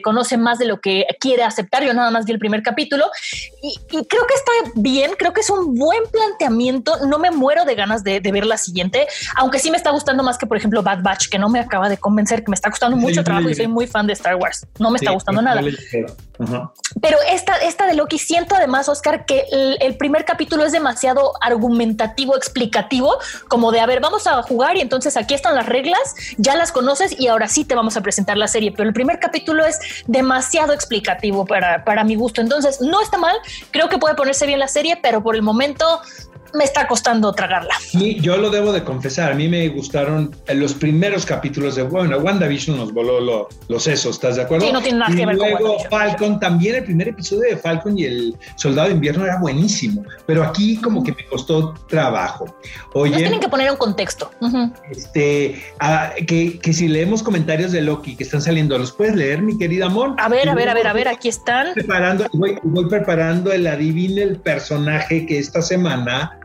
conoce 0.02 0.36
más 0.36 0.58
de 0.58 0.66
lo 0.66 0.80
que 0.80 1.06
quiere 1.20 1.42
aceptar. 1.42 1.84
Yo 1.84 1.94
nada 1.94 2.10
más 2.10 2.24
vi 2.24 2.32
el 2.32 2.38
primer 2.38 2.62
capítulo 2.62 3.06
y, 3.62 3.78
creo 3.88 4.26
que 4.26 4.34
está 4.34 4.52
bien. 4.74 5.12
Creo 5.18 5.32
que 5.32 5.40
es 5.40 5.50
un 5.50 5.74
buen 5.74 6.02
planteamiento. 6.10 7.06
No 7.06 7.18
me 7.18 7.30
muero 7.30 7.64
de 7.64 7.74
ganas 7.74 8.04
de, 8.04 8.20
ver 8.20 8.46
la 8.46 8.58
siguiente, 8.58 9.06
aunque 9.36 9.58
sí 9.58 9.70
me 9.70 9.76
está 9.76 9.90
gustando 9.90 10.22
más 10.22 10.36
que, 10.36 10.46
por 10.46 10.56
ejemplo, 10.56 10.82
Bad 10.82 11.02
Batch, 11.02 11.28
que 11.28 11.38
no 11.38 11.48
me 11.48 11.60
acaba 11.60 11.88
de 11.88 11.96
convencer, 11.96 12.44
que 12.44 12.50
me 12.50 12.54
está 12.54 12.70
costando 12.70 12.96
mucho 12.96 13.24
trabajo 13.24 13.48
y 13.48 13.54
soy 13.54 13.68
muy 13.68 13.86
fan 13.86 14.06
de 14.06 14.12
Star 14.12 14.36
Wars. 14.36 14.66
No 14.78 14.90
me 14.90 14.98
está 14.98 15.12
gustando 15.12 15.40
nada. 15.40 15.62
Pero 17.00 17.18
esta, 17.30 17.56
esta 17.56 17.86
de 17.86 17.94
Loki, 17.94 18.18
siento 18.18 18.54
además, 18.54 18.88
Oscar, 18.88 19.24
que 19.24 19.44
el, 19.50 19.96
primer 19.96 20.24
capítulo 20.24 20.64
es 20.64 20.72
demasiado 20.72 21.32
argumentativo, 21.40 22.36
explicativo, 22.36 23.18
como 23.48 23.72
de, 23.72 23.80
a 23.80 23.86
ver, 23.86 24.00
vamos 24.00 24.26
a 24.26 24.42
jugar 24.42 24.76
y 24.76 24.80
entonces 24.80 25.16
aquí 25.16 25.34
están 25.34 25.56
las 25.56 25.66
reglas, 25.66 26.14
ya 26.36 26.54
las 26.54 26.70
conoces 26.70 27.18
y 27.18 27.26
ahora 27.26 27.48
sí 27.48 27.64
te 27.64 27.74
vamos 27.74 27.96
a 27.96 28.02
presentar 28.02 28.36
la 28.36 28.46
serie. 28.46 28.72
Pero 28.72 28.88
el 28.88 28.94
primer 28.94 29.18
capítulo 29.18 29.64
es 29.64 29.80
demasiado 30.06 30.72
explicativo 30.72 31.44
para, 31.44 31.84
para 31.84 32.04
mi 32.04 32.14
gusto. 32.14 32.40
Entonces, 32.40 32.80
no 32.80 33.00
está 33.00 33.18
mal, 33.18 33.36
creo 33.72 33.88
que 33.88 33.98
puede 33.98 34.14
ponerse 34.14 34.46
bien 34.46 34.60
la 34.60 34.68
serie, 34.68 34.98
pero 35.02 35.22
por 35.22 35.34
el 35.34 35.42
momento 35.42 36.00
me 36.54 36.64
está 36.64 36.86
costando 36.86 37.32
tragarla. 37.32 37.74
Yo 37.92 38.36
lo 38.36 38.50
debo 38.50 38.72
de 38.72 38.84
confesar, 38.84 39.32
a 39.32 39.34
mí 39.34 39.48
me 39.48 39.68
gustaron 39.68 40.34
los 40.54 40.74
primeros 40.74 41.26
capítulos 41.26 41.76
de, 41.76 41.82
bueno, 41.82 42.18
WandaVision 42.18 42.76
nos 42.76 42.92
voló 42.92 43.48
los 43.68 43.82
sesos, 43.82 44.16
¿estás 44.16 44.36
de 44.36 44.42
acuerdo? 44.42 44.66
Sí, 44.66 44.72
no 44.72 44.82
tiene 44.82 44.98
nada 44.98 45.14
que 45.14 45.26
ver 45.26 45.36
luego 45.36 45.78
Falcon, 45.90 46.40
también 46.40 46.76
el 46.76 46.84
primer 46.84 47.08
episodio 47.08 47.50
de 47.50 47.56
Falcon 47.56 47.98
y 47.98 48.04
el 48.04 48.36
Soldado 48.56 48.88
de 48.88 48.94
Invierno 48.94 49.24
era 49.24 49.38
buenísimo, 49.38 50.04
pero 50.26 50.42
aquí 50.42 50.76
como 50.80 51.02
que 51.02 51.12
me 51.12 51.24
costó 51.26 51.74
trabajo. 51.88 52.56
Oye, 52.94 53.12
nos 53.12 53.20
tienen 53.20 53.40
que 53.40 53.48
poner 53.48 53.70
un 53.70 53.76
contexto. 53.76 54.30
Este, 54.90 55.62
ah, 55.80 56.12
que, 56.26 56.58
que, 56.58 56.72
si 56.72 56.88
leemos 56.88 57.22
comentarios 57.22 57.72
de 57.72 57.82
Loki 57.82 58.16
que 58.16 58.24
están 58.24 58.42
saliendo, 58.42 58.78
¿los 58.78 58.92
puedes 58.92 59.14
leer, 59.14 59.42
mi 59.42 59.58
querida 59.58 59.86
Amor? 59.86 60.14
A 60.18 60.28
ver, 60.28 60.48
a 60.48 60.54
ver, 60.54 60.68
a 60.68 60.74
ver, 60.74 60.86
a 60.86 60.92
ver, 60.92 61.08
aquí 61.08 61.28
están. 61.28 61.74
Preparando, 61.74 62.26
voy, 62.32 62.58
voy 62.62 62.88
preparando 62.88 63.52
el 63.52 63.66
adivine 63.66 64.22
el 64.22 64.36
personaje 64.36 65.26
que 65.26 65.38
esta 65.38 65.62
semana 65.62 66.38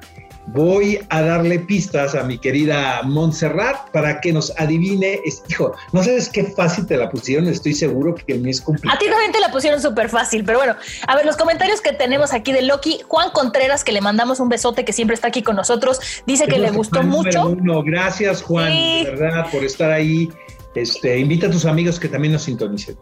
voy 0.48 1.00
a 1.10 1.22
darle 1.22 1.60
pistas 1.60 2.16
a 2.16 2.24
mi 2.24 2.38
querida 2.38 3.02
Montserrat 3.04 3.90
para 3.92 4.20
que 4.22 4.34
nos 4.34 4.52
adivine. 4.58 5.20
Hijo, 5.50 5.74
no 5.92 6.04
sabes 6.04 6.30
qué 6.30 6.44
fácil 6.46 6.86
te 6.86 6.98
la 6.98 7.10
pusieron, 7.10 7.48
estoy 7.48 7.74
seguro 7.74 8.16
que 8.16 8.36
me 8.36 8.50
es 8.50 8.62
complicado. 8.62 8.96
A 8.96 9.00
ti 9.00 9.10
también 9.10 9.32
te 9.32 9.40
la 9.40 9.52
pusieron 9.52 9.82
súper 9.82 10.10
fácil, 10.10 10.44
pero 10.44 10.60
bueno, 10.60 10.76
a 11.08 11.16
ver, 11.16 11.26
los 11.26 11.38
comentarios 11.38 11.82
que 11.82 11.94
tenemos 11.94 12.34
aquí 12.34 12.52
de 12.52 12.62
Loki, 12.62 13.02
Juan 13.08 13.30
Contreras, 13.32 13.84
que 13.84 13.92
le 13.92 14.02
mandamos 14.02 14.40
un 14.40 14.50
besote, 14.50 14.86
que 14.86 14.94
siempre 14.94 15.16
está 15.16 15.28
aquí 15.28 15.44
con 15.44 15.56
nosotros, 15.56 16.00
dice 16.26 16.48
que 16.48 16.60
le 16.60 16.72
gustó 16.72 17.04
mucho. 17.04 17.56
Gracias, 17.86 18.42
Juan, 18.42 18.72
de 18.72 19.12
verdad, 19.12 19.48
por 19.52 19.64
estar 19.64 19.92
ahí. 19.92 20.30
Este, 20.76 21.20
invita 21.20 21.48
a 21.48 21.52
tus 21.52 21.66
amigos 21.66 22.00
que 22.00 22.10
también 22.10 22.34
nos 22.34 22.44
sintonicen. 22.44 22.98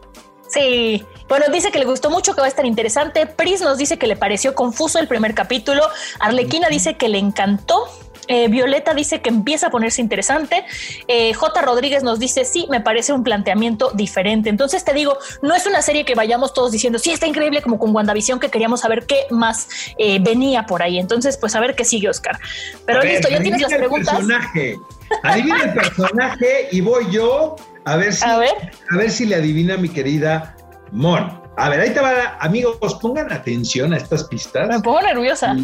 Sí, 0.52 1.02
bueno, 1.28 1.46
dice 1.50 1.70
que 1.70 1.78
le 1.78 1.86
gustó 1.86 2.10
mucho, 2.10 2.34
que 2.34 2.40
va 2.42 2.46
a 2.46 2.48
estar 2.48 2.66
interesante. 2.66 3.24
Pris 3.24 3.62
nos 3.62 3.78
dice 3.78 3.98
que 3.98 4.06
le 4.06 4.16
pareció 4.16 4.54
confuso 4.54 4.98
el 4.98 5.08
primer 5.08 5.34
capítulo. 5.34 5.82
Arlequina 6.18 6.68
dice 6.68 6.98
que 6.98 7.08
le 7.08 7.18
encantó. 7.18 7.86
Eh, 8.32 8.48
Violeta 8.48 8.94
dice 8.94 9.20
que 9.20 9.28
empieza 9.28 9.66
a 9.66 9.70
ponerse 9.70 10.00
interesante. 10.00 10.64
Eh, 11.06 11.34
J. 11.34 11.60
Rodríguez 11.60 12.02
nos 12.02 12.18
dice, 12.18 12.46
sí, 12.46 12.66
me 12.70 12.80
parece 12.80 13.12
un 13.12 13.22
planteamiento 13.22 13.90
diferente. 13.92 14.48
Entonces 14.48 14.84
te 14.84 14.94
digo, 14.94 15.18
no 15.42 15.54
es 15.54 15.66
una 15.66 15.82
serie 15.82 16.06
que 16.06 16.14
vayamos 16.14 16.54
todos 16.54 16.72
diciendo, 16.72 16.98
sí, 16.98 17.10
está 17.10 17.26
increíble 17.26 17.60
como 17.60 17.78
con 17.78 17.94
WandaVision, 17.94 18.40
que 18.40 18.48
queríamos 18.48 18.80
saber 18.80 19.04
qué 19.04 19.26
más 19.28 19.68
eh, 19.98 20.18
venía 20.18 20.64
por 20.64 20.82
ahí. 20.82 20.98
Entonces, 20.98 21.36
pues 21.36 21.54
a 21.54 21.60
ver 21.60 21.74
qué 21.74 21.84
sigue, 21.84 22.08
Oscar. 22.08 22.40
Pero 22.86 23.02
listo, 23.02 23.28
ya 23.28 23.42
tienes 23.42 23.60
las 23.60 23.74
preguntas. 23.74 24.14
Personaje. 24.14 24.78
Adivina 25.22 25.64
el 25.64 25.74
personaje 25.74 26.68
y 26.72 26.80
voy 26.80 27.04
yo 27.10 27.56
a 27.84 27.96
ver 27.96 28.14
si, 28.14 28.24
a 28.24 28.38
ver. 28.38 29.10
si 29.10 29.26
le 29.26 29.34
adivina 29.34 29.76
mi 29.76 29.90
querida 29.90 30.56
Mon. 30.90 31.41
A 31.56 31.68
ver, 31.68 31.80
ahí 31.80 31.90
te 31.90 32.00
va, 32.00 32.36
amigos, 32.40 32.94
pongan 33.00 33.30
atención 33.30 33.92
a 33.92 33.98
estas 33.98 34.24
pistas. 34.24 34.68
Me 34.68 34.80
pongo 34.80 35.02
nerviosa. 35.02 35.54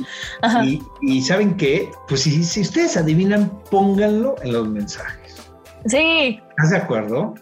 Y, 1.00 1.22
¿saben 1.22 1.56
qué? 1.56 1.90
Pues 2.08 2.22
si, 2.22 2.44
si, 2.44 2.60
ustedes 2.60 2.96
adivinan, 2.96 3.50
pónganlo 3.70 4.36
en 4.42 4.52
los 4.52 4.68
mensajes. 4.68 5.50
Sí. 5.86 6.40
¿Estás 6.50 6.70
de 6.70 6.76
acuerdo? 6.76 7.34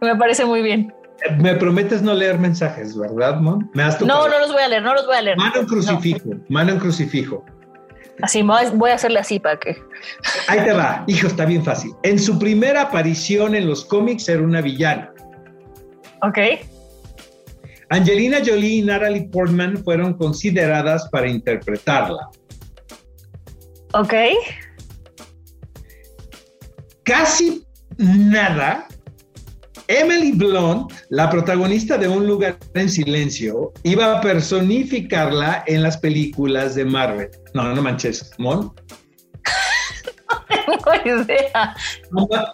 Me 0.00 0.14
parece 0.14 0.44
muy 0.44 0.62
bien. 0.62 0.94
Me 1.38 1.56
prometes 1.56 2.00
no 2.02 2.14
leer 2.14 2.38
mensajes, 2.38 2.96
¿verdad, 2.96 3.40
Mon? 3.40 3.68
¿Me 3.74 3.82
no, 3.82 4.28
no 4.28 4.38
los 4.38 4.52
voy 4.52 4.62
a 4.62 4.68
leer, 4.68 4.82
no 4.82 4.94
los 4.94 5.04
voy 5.04 5.16
a 5.16 5.22
leer. 5.22 5.36
Mano 5.36 5.60
en 5.60 5.66
crucifijo, 5.66 6.30
mano 6.48 6.72
en 6.72 6.78
crucifijo. 6.78 7.44
Así, 8.22 8.42
voy 8.42 8.90
a 8.90 8.94
hacerle 8.94 9.18
así 9.18 9.40
para 9.40 9.58
que. 9.58 9.76
Ahí 10.46 10.64
te 10.64 10.72
va, 10.72 11.02
hijo, 11.08 11.26
está 11.26 11.44
bien 11.44 11.64
fácil. 11.64 11.92
En 12.04 12.20
su 12.20 12.38
primera 12.38 12.82
aparición 12.82 13.56
en 13.56 13.66
los 13.66 13.84
cómics 13.84 14.28
era 14.28 14.42
una 14.42 14.60
villana. 14.60 15.12
Ok. 16.22 16.38
Angelina 17.90 18.38
Jolie 18.44 18.76
y 18.76 18.82
Natalie 18.82 19.28
Portman 19.30 19.82
fueron 19.82 20.14
consideradas 20.14 21.08
para 21.10 21.28
interpretarla. 21.28 22.28
Ok. 23.94 24.14
Casi 27.04 27.64
nada 27.96 28.86
Emily 29.88 30.32
Blunt, 30.32 30.92
la 31.08 31.30
protagonista 31.30 31.96
de 31.96 32.08
Un 32.08 32.26
lugar 32.26 32.58
en 32.74 32.90
silencio, 32.90 33.72
iba 33.84 34.18
a 34.18 34.20
personificarla 34.20 35.64
en 35.66 35.82
las 35.82 35.96
películas 35.96 36.74
de 36.74 36.84
Marvel. 36.84 37.30
No, 37.54 37.74
no 37.74 37.80
manches, 37.80 38.30
Mon. 38.36 38.70
No 40.66 40.94
idea. 41.04 41.74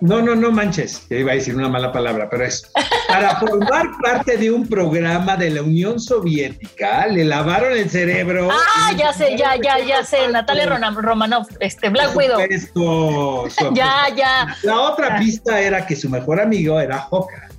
No, 0.01 0.21
no, 0.21 0.35
no 0.35 0.51
manches. 0.51 1.07
Yo 1.09 1.19
iba 1.19 1.33
a 1.33 1.35
decir 1.35 1.55
una 1.55 1.69
mala 1.69 1.93
palabra, 1.93 2.29
pero 2.31 2.45
es 2.45 2.71
para 3.09 3.37
formar 3.37 3.87
parte 4.03 4.37
de 4.37 4.51
un 4.51 4.67
programa 4.67 5.37
de 5.37 5.51
la 5.51 5.63
Unión 5.63 6.01
Soviética. 6.01 7.07
Le 7.07 7.25
lavaron 7.25 7.73
el 7.73 7.89
cerebro. 7.91 8.49
Ah, 8.51 8.93
ya 8.97 9.13
sé, 9.13 9.37
ya, 9.37 9.57
ya, 9.57 9.79
ya 9.79 10.05
sé. 10.05 10.29
Natalia 10.29 10.67
Romanov, 10.67 11.47
este 11.61 11.89
Black 11.89 12.17
Widow. 12.17 12.41
Esto, 12.49 13.49
ya, 13.75 14.07
ya. 14.17 14.57
La 14.63 14.81
otra 14.81 15.19
pista 15.19 15.61
era 15.61 15.87
que 15.87 15.97
su 15.97 16.09
mejor 16.09 16.41
amigo 16.41 16.81
era 16.81 16.99
Hawkeye. 16.99 17.55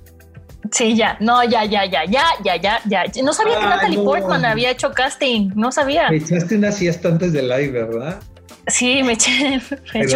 Sí, 0.72 0.96
ya, 0.96 1.16
no, 1.20 1.44
ya, 1.44 1.64
ya, 1.64 1.84
ya, 1.84 2.04
ya, 2.04 2.24
ya, 2.42 2.56
ya, 2.56 2.80
ya. 2.84 3.04
No 3.22 3.32
sabía 3.32 3.58
que 3.58 3.66
Natalie 3.66 3.98
Portman 3.98 4.44
había 4.44 4.70
hecho 4.70 4.92
casting, 4.92 5.50
no 5.54 5.70
sabía. 5.70 6.08
Echaste 6.08 6.56
una 6.56 6.72
siesta 6.72 7.08
antes 7.08 7.32
del 7.32 7.48
live, 7.48 7.70
¿verdad? 7.70 8.20
Sí, 8.68 9.02
me 9.02 9.12
eché, 9.14 9.60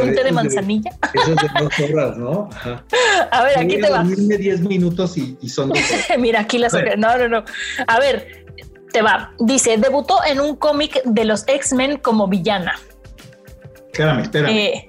un 0.03 0.15
té 0.15 0.25
de 0.25 0.33
manzanilla. 0.33 0.91
Eso 1.15 1.33
es 1.33 1.37
de 1.37 1.49
dos 1.61 1.79
horas, 1.91 2.17
¿no? 2.17 2.49
A 3.31 3.45
ver, 3.45 3.59
aquí 3.59 3.81
te 3.81 3.91
va. 3.91 3.99
dormirme 3.99 4.37
10 4.39 4.61
minutos 4.63 5.17
y, 5.17 5.37
son 5.49 5.73
Mira, 6.19 6.41
aquí 6.41 6.59
las... 6.59 6.73
No, 6.73 7.17
no, 7.17 7.29
no. 7.29 7.45
A 7.87 8.01
ver, 8.01 8.47
te 8.93 9.03
va. 9.03 9.33
Dice, 9.39 9.77
debutó 9.77 10.19
en 10.25 10.41
un 10.41 10.57
cómic 10.57 11.03
de 11.05 11.25
los 11.25 11.45
X-Men 11.47 11.99
como 11.99 12.27
villana. 12.27 12.75
Espérame, 13.93 14.23
espérame. 14.23 14.57
Eh, 14.57 14.89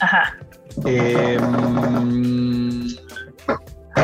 ajá. 0.00 0.36
Eh, 0.84 1.38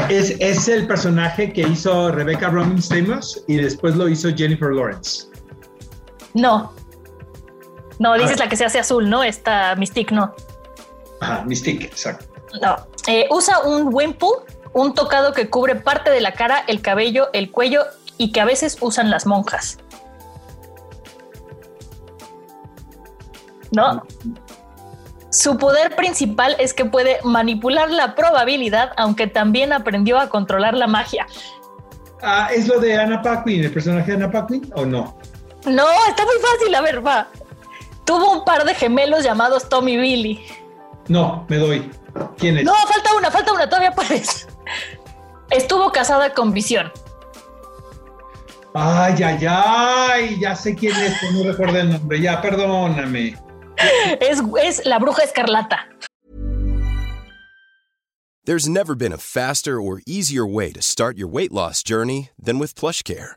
es, 0.08 0.36
es, 0.40 0.68
el 0.68 0.86
personaje 0.86 1.52
que 1.52 1.62
hizo 1.62 2.10
Rebecca 2.12 2.48
Roman 2.48 2.80
Stamos 2.80 3.42
y 3.48 3.56
después 3.56 3.96
lo 3.96 4.08
hizo 4.08 4.28
Jennifer 4.34 4.70
Lawrence. 4.70 5.26
No. 6.34 6.72
No, 7.98 8.14
dices 8.14 8.38
la 8.38 8.48
que 8.48 8.56
se 8.56 8.64
hace 8.64 8.78
azul, 8.78 9.08
¿no? 9.08 9.22
Esta 9.22 9.74
Mystique, 9.76 10.14
no. 10.14 10.34
Ajá, 11.20 11.44
Mystique, 11.44 11.86
exacto. 11.86 12.26
No. 12.60 12.76
Eh, 13.06 13.26
usa 13.30 13.60
un 13.60 13.88
wimple, 13.92 14.28
un 14.72 14.94
tocado 14.94 15.32
que 15.32 15.48
cubre 15.48 15.76
parte 15.76 16.10
de 16.10 16.20
la 16.20 16.32
cara, 16.32 16.64
el 16.66 16.80
cabello, 16.82 17.28
el 17.32 17.50
cuello 17.50 17.84
y 18.18 18.32
que 18.32 18.40
a 18.40 18.44
veces 18.44 18.76
usan 18.80 19.10
las 19.10 19.26
monjas. 19.26 19.78
¿No? 23.72 24.02
Su 25.30 25.58
poder 25.58 25.96
principal 25.96 26.54
es 26.60 26.74
que 26.74 26.84
puede 26.84 27.18
manipular 27.24 27.90
la 27.90 28.14
probabilidad, 28.14 28.92
aunque 28.96 29.26
también 29.26 29.72
aprendió 29.72 30.18
a 30.20 30.28
controlar 30.28 30.74
la 30.74 30.86
magia. 30.86 31.26
Ah, 32.22 32.48
¿Es 32.54 32.68
lo 32.68 32.78
de 32.78 32.96
Anna 32.96 33.20
Paquin, 33.20 33.64
el 33.64 33.72
personaje 33.72 34.12
de 34.12 34.16
Anna 34.16 34.30
Paquin 34.30 34.70
o 34.76 34.86
no? 34.86 35.18
No, 35.66 35.86
está 36.08 36.24
muy 36.24 36.36
fácil, 36.40 36.74
a 36.74 36.80
ver, 36.80 37.04
va. 37.04 37.28
Tuvo 38.04 38.32
un 38.32 38.44
par 38.44 38.64
de 38.64 38.74
gemelos 38.74 39.24
llamados 39.24 39.68
Tommy 39.68 39.92
y 39.92 39.96
Billy. 39.96 40.46
No, 41.08 41.46
me 41.48 41.56
doy. 41.58 41.90
¿Quién 42.38 42.58
es? 42.58 42.64
No, 42.64 42.74
falta 42.74 43.14
una, 43.14 43.30
falta 43.30 43.52
una, 43.52 43.68
todavía 43.68 43.92
puedes. 43.92 44.46
Estuvo 45.50 45.90
casada 45.92 46.32
con 46.32 46.52
Visión. 46.52 46.90
Ay, 48.74 49.22
ay, 49.22 49.46
ay, 49.48 50.40
ya 50.40 50.56
sé 50.56 50.74
quién 50.74 50.96
es, 50.96 51.14
no 51.32 51.44
recuerdo 51.44 51.78
el 51.78 51.92
nombre, 51.92 52.20
ya, 52.20 52.42
perdóname. 52.42 53.36
es, 54.20 54.42
es 54.62 54.84
la 54.84 54.98
bruja 54.98 55.22
escarlata. 55.22 55.88
There's 58.44 58.68
never 58.68 58.94
been 58.94 59.12
a 59.12 59.16
faster 59.16 59.80
or 59.80 60.02
easier 60.06 60.44
way 60.44 60.70
to 60.72 60.82
start 60.82 61.16
your 61.16 61.28
weight 61.28 61.52
loss 61.52 61.82
journey 61.82 62.30
than 62.38 62.58
with 62.58 62.74
PlushCare. 62.74 63.36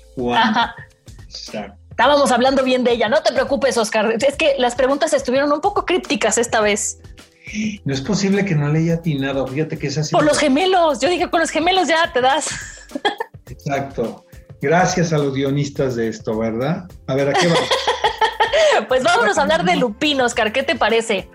Estábamos 1.89 2.31
hablando 2.31 2.63
bien 2.63 2.83
de 2.83 2.91
ella, 2.91 3.09
no 3.09 3.21
te 3.21 3.31
preocupes, 3.33 3.77
Oscar. 3.77 4.15
Es 4.25 4.35
que 4.35 4.55
las 4.57 4.75
preguntas 4.75 5.13
estuvieron 5.13 5.51
un 5.51 5.61
poco 5.61 5.85
crípticas 5.85 6.37
esta 6.37 6.61
vez. 6.61 6.99
No 7.83 7.93
es 7.93 8.01
posible 8.01 8.45
que 8.45 8.55
no 8.55 8.69
le 8.69 8.79
haya 8.79 8.95
atinado. 8.95 9.45
Fíjate 9.47 9.77
que 9.77 9.87
es 9.87 9.97
así. 9.97 10.11
Por 10.11 10.23
los 10.23 10.37
gemelos. 10.37 10.99
Yo 10.99 11.09
dije, 11.09 11.29
con 11.29 11.41
los 11.41 11.49
gemelos 11.49 11.87
ya 11.87 12.11
te 12.13 12.21
das. 12.21 12.47
Exacto. 13.49 14.25
Gracias 14.61 15.11
a 15.11 15.17
los 15.17 15.33
guionistas 15.33 15.95
de 15.95 16.07
esto, 16.07 16.37
¿verdad? 16.37 16.85
A 17.07 17.15
ver, 17.15 17.29
¿a 17.29 17.33
qué 17.33 17.47
vamos? 17.47 17.69
pues 18.87 19.03
vámonos 19.03 19.37
a 19.37 19.41
hablar 19.41 19.65
de 19.65 19.75
Lupin, 19.75 20.21
Oscar. 20.21 20.53
¿Qué 20.53 20.63
te 20.63 20.75
parece? 20.75 21.29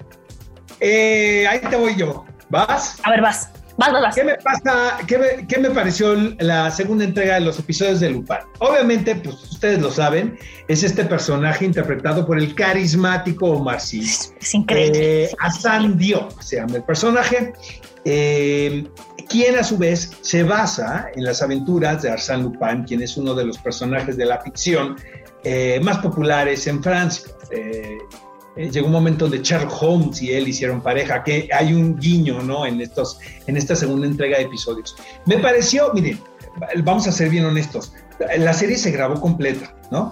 Eh, 0.80 1.46
ahí 1.48 1.60
te 1.60 1.76
voy 1.76 1.96
yo. 1.96 2.24
¿Vas? 2.48 2.98
A 3.02 3.10
ver, 3.10 3.20
vas. 3.20 3.50
Vas, 3.76 3.92
vas, 3.92 4.02
vas. 4.02 4.14
¿Qué 4.14 4.24
me 4.24 4.34
pasa? 4.36 4.98
Qué 5.06 5.58
me, 5.58 5.70
pareció 5.70 6.14
la 6.38 6.70
segunda 6.70 7.04
entrega 7.04 7.34
de 7.34 7.42
los 7.42 7.58
episodios 7.58 8.00
de 8.00 8.10
Lupin? 8.10 8.38
Obviamente, 8.58 9.14
pues 9.16 9.36
ustedes 9.52 9.80
lo 9.80 9.90
saben, 9.90 10.38
es 10.68 10.82
este 10.82 11.04
personaje 11.04 11.64
interpretado 11.64 12.26
por 12.26 12.38
el 12.38 12.54
carismático 12.54 13.46
Omar 13.50 13.80
Sy. 13.80 14.00
Es 14.00 14.54
increíble. 14.54 15.24
Eh, 15.24 15.30
Hassan 15.38 15.98
Diop 15.98 16.40
se 16.40 16.56
llama 16.56 16.76
el 16.76 16.84
personaje. 16.84 17.52
Eh, 18.04 18.86
quien 19.28 19.58
a 19.58 19.64
su 19.64 19.76
vez 19.76 20.12
se 20.20 20.44
basa 20.44 21.10
en 21.14 21.24
las 21.24 21.42
aventuras 21.42 22.02
de 22.02 22.10
Arsène 22.10 22.42
Lupin, 22.42 22.84
quien 22.84 23.02
es 23.02 23.16
uno 23.16 23.34
de 23.34 23.44
los 23.44 23.58
personajes 23.58 24.16
de 24.16 24.24
la 24.24 24.40
ficción 24.40 24.96
eh, 25.42 25.80
más 25.82 25.98
populares 25.98 26.66
en 26.66 26.82
Francia. 26.82 27.30
Eh, 27.50 27.98
llegó 28.56 28.86
un 28.86 28.92
momento 28.92 29.26
donde 29.26 29.42
Sherlock 29.42 29.82
Holmes 29.82 30.22
y 30.22 30.32
él 30.32 30.48
hicieron 30.48 30.80
pareja, 30.80 31.22
que 31.22 31.48
hay 31.52 31.72
un 31.72 31.96
guiño, 31.98 32.42
¿no? 32.42 32.66
En, 32.66 32.80
estos, 32.80 33.18
en 33.46 33.56
esta 33.56 33.76
segunda 33.76 34.06
entrega 34.06 34.38
de 34.38 34.44
episodios. 34.44 34.96
Me 35.26 35.38
pareció, 35.38 35.92
miren, 35.92 36.18
vamos 36.82 37.06
a 37.06 37.12
ser 37.12 37.28
bien 37.28 37.44
honestos, 37.44 37.92
la 38.38 38.52
serie 38.54 38.76
se 38.76 38.90
grabó 38.90 39.20
completa, 39.20 39.74
¿no? 39.90 40.10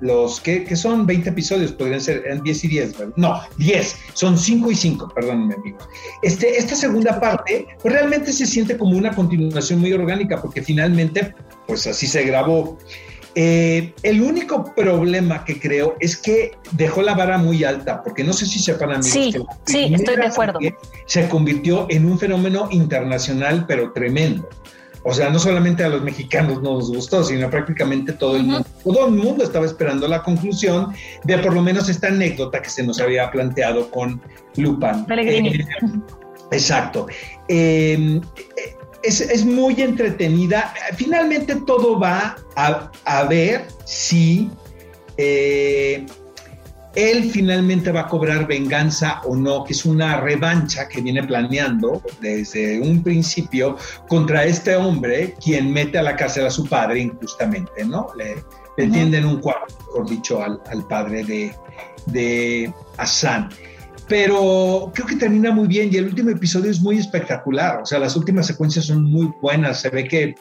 Los, 0.00 0.40
que, 0.40 0.76
son 0.76 1.06
20 1.06 1.30
episodios, 1.30 1.72
podrían 1.72 2.00
ser 2.00 2.42
10 2.42 2.64
y 2.64 2.68
10, 2.68 2.94
no, 3.16 3.40
10, 3.56 3.96
son 4.14 4.36
5 4.36 4.70
y 4.70 4.74
5, 4.74 5.12
perdónenme, 5.14 5.54
amigo. 5.54 5.78
Este, 6.22 6.58
esta 6.58 6.74
segunda 6.74 7.20
parte, 7.20 7.66
pues 7.80 7.94
realmente 7.94 8.32
se 8.32 8.46
siente 8.46 8.76
como 8.76 8.96
una 8.96 9.14
continuación 9.14 9.80
muy 9.80 9.92
orgánica, 9.92 10.40
porque 10.42 10.62
finalmente, 10.62 11.34
pues 11.66 11.86
así 11.86 12.06
se 12.06 12.24
grabó. 12.24 12.78
Eh, 13.34 13.92
el 14.02 14.20
único 14.22 14.74
problema 14.74 15.44
que 15.44 15.60
creo 15.60 15.96
es 16.00 16.16
que 16.16 16.52
dejó 16.72 17.02
la 17.02 17.14
vara 17.14 17.38
muy 17.38 17.64
alta, 17.64 18.02
porque 18.02 18.24
no 18.24 18.32
sé 18.32 18.46
si 18.46 18.58
sepan 18.58 18.90
amigos. 18.90 19.12
Sí, 19.12 19.32
sí, 19.66 19.94
estoy 19.94 20.16
de 20.16 20.26
acuerdo. 20.26 20.58
Se 21.06 21.28
convirtió 21.28 21.86
en 21.90 22.06
un 22.06 22.18
fenómeno 22.18 22.68
internacional, 22.70 23.64
pero 23.66 23.92
tremendo. 23.92 24.48
O 25.04 25.14
sea, 25.14 25.30
no 25.30 25.38
solamente 25.38 25.84
a 25.84 25.88
los 25.88 26.02
mexicanos 26.02 26.62
nos 26.62 26.90
gustó, 26.90 27.22
sino 27.22 27.48
prácticamente 27.48 28.12
todo 28.12 28.36
el 28.36 28.42
mundo. 28.42 28.66
Todo 28.82 29.06
el 29.06 29.12
mundo 29.12 29.44
estaba 29.44 29.64
esperando 29.64 30.08
la 30.08 30.22
conclusión 30.22 30.92
de 31.24 31.38
por 31.38 31.54
lo 31.54 31.62
menos 31.62 31.88
esta 31.88 32.08
anécdota 32.08 32.60
que 32.60 32.68
se 32.68 32.82
nos 32.82 33.00
había 33.00 33.30
planteado 33.30 33.90
con 33.90 34.20
Lupin. 34.56 35.06
Eh, 35.10 35.64
exacto. 36.50 37.06
Eh, 37.48 38.20
es, 39.02 39.44
muy 39.44 39.80
entretenida. 39.80 40.72
Finalmente 40.96 41.56
todo 41.66 41.98
va 41.98 42.36
a, 42.56 43.24
ver 43.24 43.66
si 43.84 44.50
eh, 45.16 46.06
él 46.94 47.30
finalmente 47.30 47.92
va 47.92 48.02
a 48.02 48.06
cobrar 48.08 48.46
venganza 48.46 49.20
o 49.24 49.36
no, 49.36 49.64
que 49.64 49.72
es 49.72 49.84
una 49.84 50.20
revancha 50.20 50.88
que 50.88 51.00
viene 51.00 51.22
planeando 51.22 52.02
desde 52.20 52.80
un 52.80 53.02
principio 53.02 53.76
contra 54.08 54.44
este 54.44 54.74
hombre, 54.76 55.34
quien 55.42 55.72
mete 55.72 55.98
a 55.98 56.02
la 56.02 56.16
cárcel 56.16 56.46
a 56.46 56.50
su 56.50 56.66
padre 56.66 57.00
injustamente, 57.00 57.84
¿no? 57.84 58.08
Le, 58.16 58.42
le 58.76 59.24
un 59.26 59.40
cuarto, 59.40 59.74
mejor 59.86 60.08
dicho, 60.08 60.42
al, 60.42 60.86
padre 60.88 61.24
de, 61.24 61.54
de 62.06 62.72
Hassan 62.96 63.48
pero 64.08 64.90
creo 64.94 65.06
que 65.06 65.16
termina 65.16 65.50
muy 65.52 65.68
bien 65.68 65.90
y 65.92 65.96
el 65.96 66.06
último 66.06 66.30
episodio 66.30 66.70
es 66.70 66.80
muy 66.80 66.98
espectacular. 66.98 67.82
O 67.82 67.86
sea, 67.86 67.98
las 67.98 68.16
últimas 68.16 68.46
secuencias 68.46 68.86
son 68.86 69.04
muy 69.04 69.30
buenas. 69.42 69.80
Se 69.80 69.90
ve 69.90 70.08
que 70.08 70.34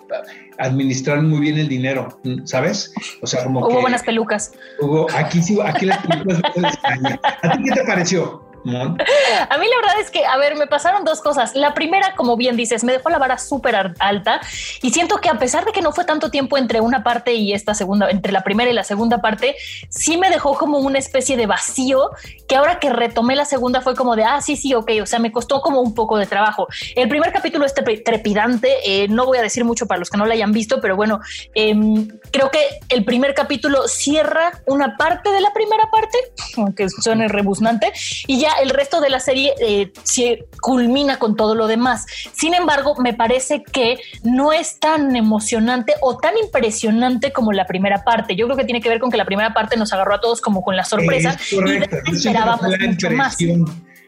administraron 0.58 1.30
muy 1.30 1.42
bien 1.42 1.58
el 1.58 1.68
dinero, 1.68 2.20
¿sabes? 2.46 2.94
O 3.22 3.28
sea, 3.28 3.44
como 3.44 3.60
hubo 3.68 3.82
buenas 3.82 4.04
pelucas. 4.04 4.54
Hubo, 4.80 5.08
aquí 5.14 5.42
sí, 5.42 5.60
aquí 5.64 5.86
las 5.86 6.00
pelucas 6.06 6.42
de 6.56 6.68
España. 6.68 7.20
¿A 7.44 7.58
ti 7.58 7.64
qué 7.64 7.72
te 7.72 7.84
pareció? 7.84 8.47
A 8.66 9.58
mí 9.58 9.66
la 9.68 9.76
verdad 9.82 10.00
es 10.02 10.12
que, 10.12 10.26
a 10.26 10.38
ver, 10.38 10.56
me 10.56 10.68
pasaron 10.68 11.04
dos 11.04 11.22
cosas. 11.22 11.56
La 11.56 11.74
primera, 11.74 12.16
como 12.16 12.36
bien 12.36 12.56
dices, 12.56 12.84
me 12.84 12.92
dejó 12.92 13.10
la 13.10 13.18
vara 13.18 13.38
súper 13.38 13.94
alta 14.00 14.42
y 14.82 14.90
siento 14.92 15.18
que 15.18 15.30
a 15.30 15.38
pesar 15.38 15.66
de 15.66 15.72
que 15.72 15.82
no 15.82 15.92
fue 15.92 16.06
tanto 16.06 16.30
tiempo 16.32 16.58
entre 16.58 16.82
una 16.82 17.04
parte 17.04 17.34
y 17.34 17.54
esta 17.54 17.74
segunda, 17.74 18.10
entre 18.10 18.32
la 18.32 18.44
primera 18.44 18.70
y 18.70 18.74
la 18.74 18.84
segunda 18.84 19.20
parte, 19.20 19.56
sí 19.90 20.18
me 20.18 20.30
dejó 20.30 20.58
como 20.58 20.80
una 20.80 21.00
especie 21.00 21.38
de 21.38 21.46
vacío 21.46 22.12
que 22.48 22.56
ahora 22.56 22.80
que 22.80 22.90
retomé 22.90 23.36
la 23.36 23.46
segunda 23.46 23.82
fue 23.82 23.96
como 23.96 24.16
de, 24.16 24.24
ah, 24.24 24.42
sí, 24.42 24.56
sí, 24.56 24.74
ok, 24.74 24.92
o 25.02 25.06
sea, 25.06 25.20
me 25.20 25.32
costó 25.32 25.62
como 25.62 25.82
un 25.82 25.94
poco 25.94 26.18
de 26.18 26.26
trabajo. 26.26 26.68
El 26.96 27.10
primer 27.10 27.32
capítulo 27.32 27.66
es 27.66 27.74
trepidante, 27.74 28.76
eh, 28.86 29.08
no 29.08 29.26
voy 29.26 29.38
a 29.38 29.42
decir 29.42 29.66
mucho 29.66 29.86
para 29.88 30.00
los 30.00 30.10
que 30.10 30.18
no 30.18 30.26
lo 30.26 30.34
hayan 30.34 30.52
visto, 30.52 30.80
pero 30.82 30.96
bueno, 30.96 31.20
em, 31.56 32.08
creo 32.32 32.50
que 32.52 32.60
el 32.90 33.06
primer 33.06 33.34
capítulo 33.34 33.88
cierra 33.88 34.52
una 34.66 34.98
parte 34.98 35.32
de 35.32 35.42
la 35.42 35.54
primera 35.54 35.90
parte, 35.92 36.18
aunque 36.58 36.90
suene 36.90 37.28
rebuznante, 37.28 37.92
y 38.28 38.40
ya 38.40 38.47
el 38.62 38.70
resto 38.70 39.02
de 39.02 39.10
la 39.10 39.20
serie 39.20 39.54
eh, 39.60 39.92
se 40.04 40.46
culmina 40.62 41.20
con 41.20 41.36
todo 41.36 41.56
lo 41.56 41.68
demás. 41.68 42.06
Sin 42.34 42.54
embargo, 42.54 42.96
me 42.96 43.14
parece 43.14 43.64
que 43.64 43.98
no 44.24 44.54
es 44.54 44.80
tan 44.80 45.16
emocionante 45.16 45.94
o 46.02 46.18
tan 46.18 46.38
impresionante 46.38 47.32
como 47.32 47.52
la 47.52 47.66
primera 47.66 48.04
parte. 48.04 48.36
Yo 48.36 48.46
creo 48.46 48.58
que 48.58 48.66
tiene 48.66 48.82
que 48.82 48.90
ver 48.90 49.00
con 49.00 49.12
que 49.12 49.18
la 49.18 49.26
primera 49.26 49.54
parte 49.54 49.78
nos 49.78 49.94
agarró 49.94 50.16
a 50.16 50.22
todos 50.22 50.42
como 50.42 50.62
con 50.62 50.76
la 50.76 50.84
sorpresa 50.84 51.38
y 51.52 52.16
esperábamos 52.16 52.72
mucho 52.80 53.12
más 53.12 53.38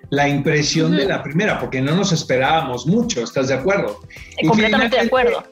la 0.09 0.27
impresión 0.27 0.95
de 0.95 1.05
la 1.05 1.21
primera, 1.21 1.59
porque 1.59 1.81
no 1.81 1.95
nos 1.95 2.11
esperábamos 2.11 2.87
mucho, 2.87 3.23
¿estás 3.23 3.47
de 3.49 3.53
acuerdo? 3.53 3.99
completamente 4.47 4.95
de 4.95 5.03
acuerdo. 5.03 5.43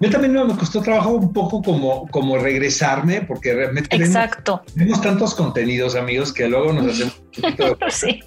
Yo 0.00 0.10
también 0.10 0.32
me 0.32 0.56
costó 0.56 0.82
trabajo 0.82 1.10
un 1.10 1.32
poco 1.32 1.62
como, 1.62 2.08
como 2.08 2.36
regresarme, 2.36 3.22
porque 3.22 3.54
realmente 3.54 3.94
Exacto. 3.94 4.62
Tenemos, 4.74 5.00
tantos 5.00 5.34
contenidos, 5.34 5.94
amigos, 5.94 6.32
que 6.32 6.48
luego 6.48 6.72
nos 6.72 6.92
hacemos 6.92 7.14
sí. 7.88 8.20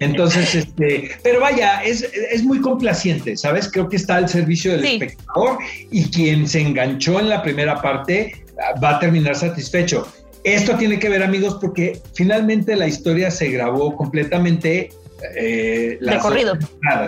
Entonces, 0.00 0.54
este, 0.54 1.10
pero 1.22 1.40
vaya, 1.40 1.82
es, 1.84 2.02
es, 2.02 2.42
muy 2.42 2.60
complaciente, 2.60 3.36
¿sabes? 3.36 3.70
Creo 3.70 3.88
que 3.88 3.96
está 3.96 4.16
al 4.16 4.28
servicio 4.28 4.72
del 4.72 4.84
espectador 4.84 5.58
y 5.90 6.04
quien 6.10 6.48
se 6.48 6.60
enganchó 6.60 7.20
en 7.20 7.28
la 7.28 7.42
primera 7.42 7.80
parte 7.80 8.44
va 8.82 8.96
a 8.96 8.98
terminar 8.98 9.36
satisfecho. 9.36 10.06
Esto 10.42 10.76
tiene 10.76 10.98
que 10.98 11.08
ver, 11.08 11.22
amigos, 11.22 11.58
porque 11.60 12.00
finalmente 12.14 12.74
la 12.74 12.88
historia 12.88 13.30
se 13.30 13.50
grabó 13.50 13.94
completamente 13.94 14.90
eh, 15.36 15.98
de 16.00 16.18
corrido. 16.18 16.56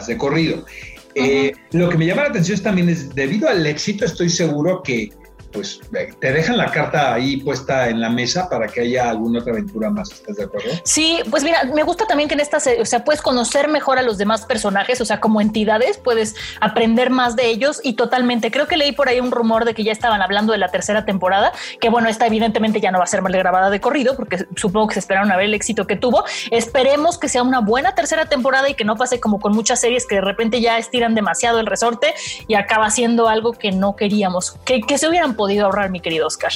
de 0.07 0.17
corrido. 0.19 0.67
Eh, 1.15 1.53
lo 1.73 1.89
que 1.89 1.99
me 1.99 2.07
llama 2.07 2.23
la 2.23 2.29
atención 2.29 2.61
también 2.61 2.89
es, 2.89 3.15
debido 3.15 3.49
al 3.49 3.67
éxito, 3.67 4.05
estoy 4.05 4.29
seguro 4.29 4.83
que 4.83 5.11
pues 5.53 5.81
te 6.21 6.33
dejan 6.33 6.57
la 6.57 6.71
carta 6.71 7.15
ahí 7.15 7.37
puesta 7.37 7.89
en 7.89 8.01
la 8.01 8.11
mesa 8.11 8.49
para 8.49 8.67
que 8.69 8.81
haya 8.81 9.11
alguna 9.11 9.41
otra 9.41 9.53
aventura 9.53 9.91
más, 9.91 10.11
¿estás 10.11 10.37
de 10.37 10.45
acuerdo? 10.45 10.71
Sí, 10.85 11.21
pues 11.31 11.45
mira, 11.45 11.65
me 11.65 11.83
gusta 11.83 12.07
también 12.07 12.29
que 12.29 12.35
en 12.35 12.41
esta, 12.41 12.59
o 12.59 12.85
sea, 12.85 13.05
puedes 13.05 13.21
conocer 13.23 13.69
mejor 13.69 13.99
a 13.99 14.03
los 14.03 14.19
demás 14.19 14.47
personajes, 14.47 15.01
o 15.01 15.05
sea, 15.05 15.21
como 15.21 15.41
entidades, 15.41 15.99
puedes 15.99 16.35
aprender 16.61 17.11
más 17.11 17.37
de 17.37 17.47
ellos 17.47 17.81
y 17.83 17.95
totalmente, 17.95 18.51
creo 18.51 18.67
que 18.67 18.77
leí 18.77 18.93
por 18.93 19.09
ahí 19.09 19.21
un 19.21 19.31
rumor 19.31 19.65
de 19.65 19.75
que 19.75 19.85
ya 19.85 19.93
estaban 19.93 20.23
hablando 20.23 20.53
de 20.53 20.59
la 20.59 20.69
tercera 20.69 21.05
temporada, 21.05 21.53
que 21.81 21.89
bueno, 21.89 22.09
esta 22.09 22.27
evidentemente 22.27 22.81
ya 22.81 22.91
no 22.91 22.99
va 22.99 23.05
a 23.05 23.09
ser 23.09 23.23
mal 23.23 23.33
grabada 23.33 23.71
de 23.71 23.81
corrido, 23.81 24.17
porque 24.17 24.47
supongo 24.57 24.89
que 24.89 24.95
se 24.95 25.01
esperaron 25.01 25.31
a 25.31 25.37
ver 25.37 25.47
el 25.47 25.55
éxito 25.55 25.87
que 25.87 25.97
tuvo. 25.97 26.25
Esperemos 26.51 27.19
que 27.19 27.29
sea 27.29 27.43
una 27.43 27.61
buena 27.61 27.95
tercera 27.95 28.27
temporada 28.27 28.69
y 28.69 28.75
que 28.75 28.85
no 28.85 28.97
pase 28.97 29.21
como 29.21 29.41
con 29.41 29.53
muchas 29.53 29.81
series 29.81 30.07
que 30.07 30.17
de 30.17 30.21
repente 30.21 30.61
ya 30.61 30.79
estiran 30.79 31.15
demasiado 31.15 31.61
el 31.61 31.67
resorte 31.67 32.15
y 32.47 32.55
acaba 32.55 32.91
siendo 32.91 33.29
algo 33.29 33.53
que 33.53 33.73
no 33.73 33.97
queríamos, 33.97 34.53
que, 34.65 34.81
que 34.81 34.99
se 34.99 35.09
hubieran 35.09 35.35
podido 35.35 35.42
ahorrar, 35.65 35.91
mi 35.91 36.01
querido 36.01 36.27
Oscar. 36.27 36.53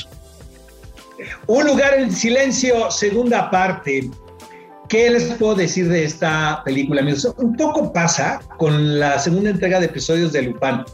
Un 1.46 1.66
lugar 1.66 1.94
en 1.94 2.12
silencio, 2.12 2.90
segunda 2.90 3.51
parte. 3.51 4.11
¿Qué 4.88 5.11
les 5.11 5.25
puedo 5.35 5.55
decir 5.55 5.88
de 5.88 6.05
esta 6.05 6.62
película, 6.64 7.01
amigos? 7.01 7.27
Un 7.38 7.57
poco 7.57 7.92
pasa 7.92 8.40
con 8.59 9.01
la 9.01 9.18
segunda 9.18 9.51
entrega 9.51 9.81
de 9.81 9.87
episodios 9.87 10.33
de 10.33 10.42
Lupin. 10.42 10.85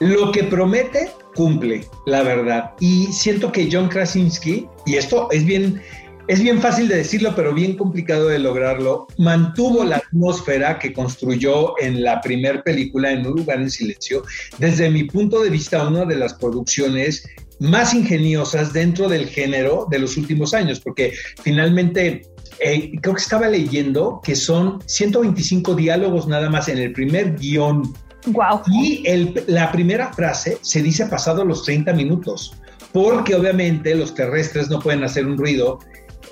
Lo 0.00 0.32
que 0.32 0.44
promete, 0.44 1.10
cumple, 1.34 1.86
la 2.06 2.22
verdad. 2.22 2.72
Y 2.80 3.06
siento 3.12 3.52
que 3.52 3.68
John 3.70 3.88
Krasinski, 3.88 4.66
y 4.86 4.96
esto 4.96 5.28
es 5.30 5.44
bien, 5.44 5.82
es 6.28 6.40
bien 6.40 6.60
fácil 6.60 6.88
de 6.88 6.96
decirlo, 6.96 7.34
pero 7.34 7.52
bien 7.52 7.76
complicado 7.76 8.28
de 8.28 8.38
lograrlo, 8.38 9.06
mantuvo 9.18 9.84
la 9.84 9.96
atmósfera 9.96 10.78
que 10.78 10.92
construyó 10.92 11.78
en 11.80 12.02
la 12.02 12.20
primera 12.20 12.62
película, 12.62 13.10
en 13.10 13.26
Un 13.26 13.38
lugar 13.38 13.60
en 13.60 13.70
silencio. 13.70 14.22
Desde 14.58 14.90
mi 14.90 15.04
punto 15.04 15.42
de 15.42 15.50
vista, 15.50 15.86
una 15.86 16.04
de 16.04 16.16
las 16.16 16.34
producciones 16.34 17.28
más 17.58 17.94
ingeniosas 17.94 18.72
dentro 18.72 19.08
del 19.08 19.26
género 19.26 19.86
de 19.90 19.98
los 19.98 20.16
últimos 20.16 20.54
años, 20.54 20.80
porque 20.80 21.12
finalmente 21.42 22.22
eh, 22.60 22.92
creo 23.00 23.14
que 23.14 23.22
estaba 23.22 23.48
leyendo 23.48 24.20
que 24.22 24.36
son 24.36 24.78
125 24.86 25.74
diálogos 25.74 26.26
nada 26.28 26.48
más 26.50 26.68
en 26.68 26.78
el 26.78 26.92
primer 26.92 27.36
guion. 27.36 27.92
Wow. 28.26 28.62
Y 28.72 29.04
la 29.48 29.72
primera 29.72 30.12
frase 30.12 30.58
se 30.60 30.82
dice 30.82 31.06
pasado 31.06 31.44
los 31.44 31.64
30 31.64 31.92
minutos, 31.94 32.54
porque 32.92 33.34
obviamente 33.34 33.94
los 33.94 34.14
terrestres 34.14 34.70
no 34.70 34.78
pueden 34.78 35.02
hacer 35.02 35.26
un 35.26 35.36
ruido 35.36 35.80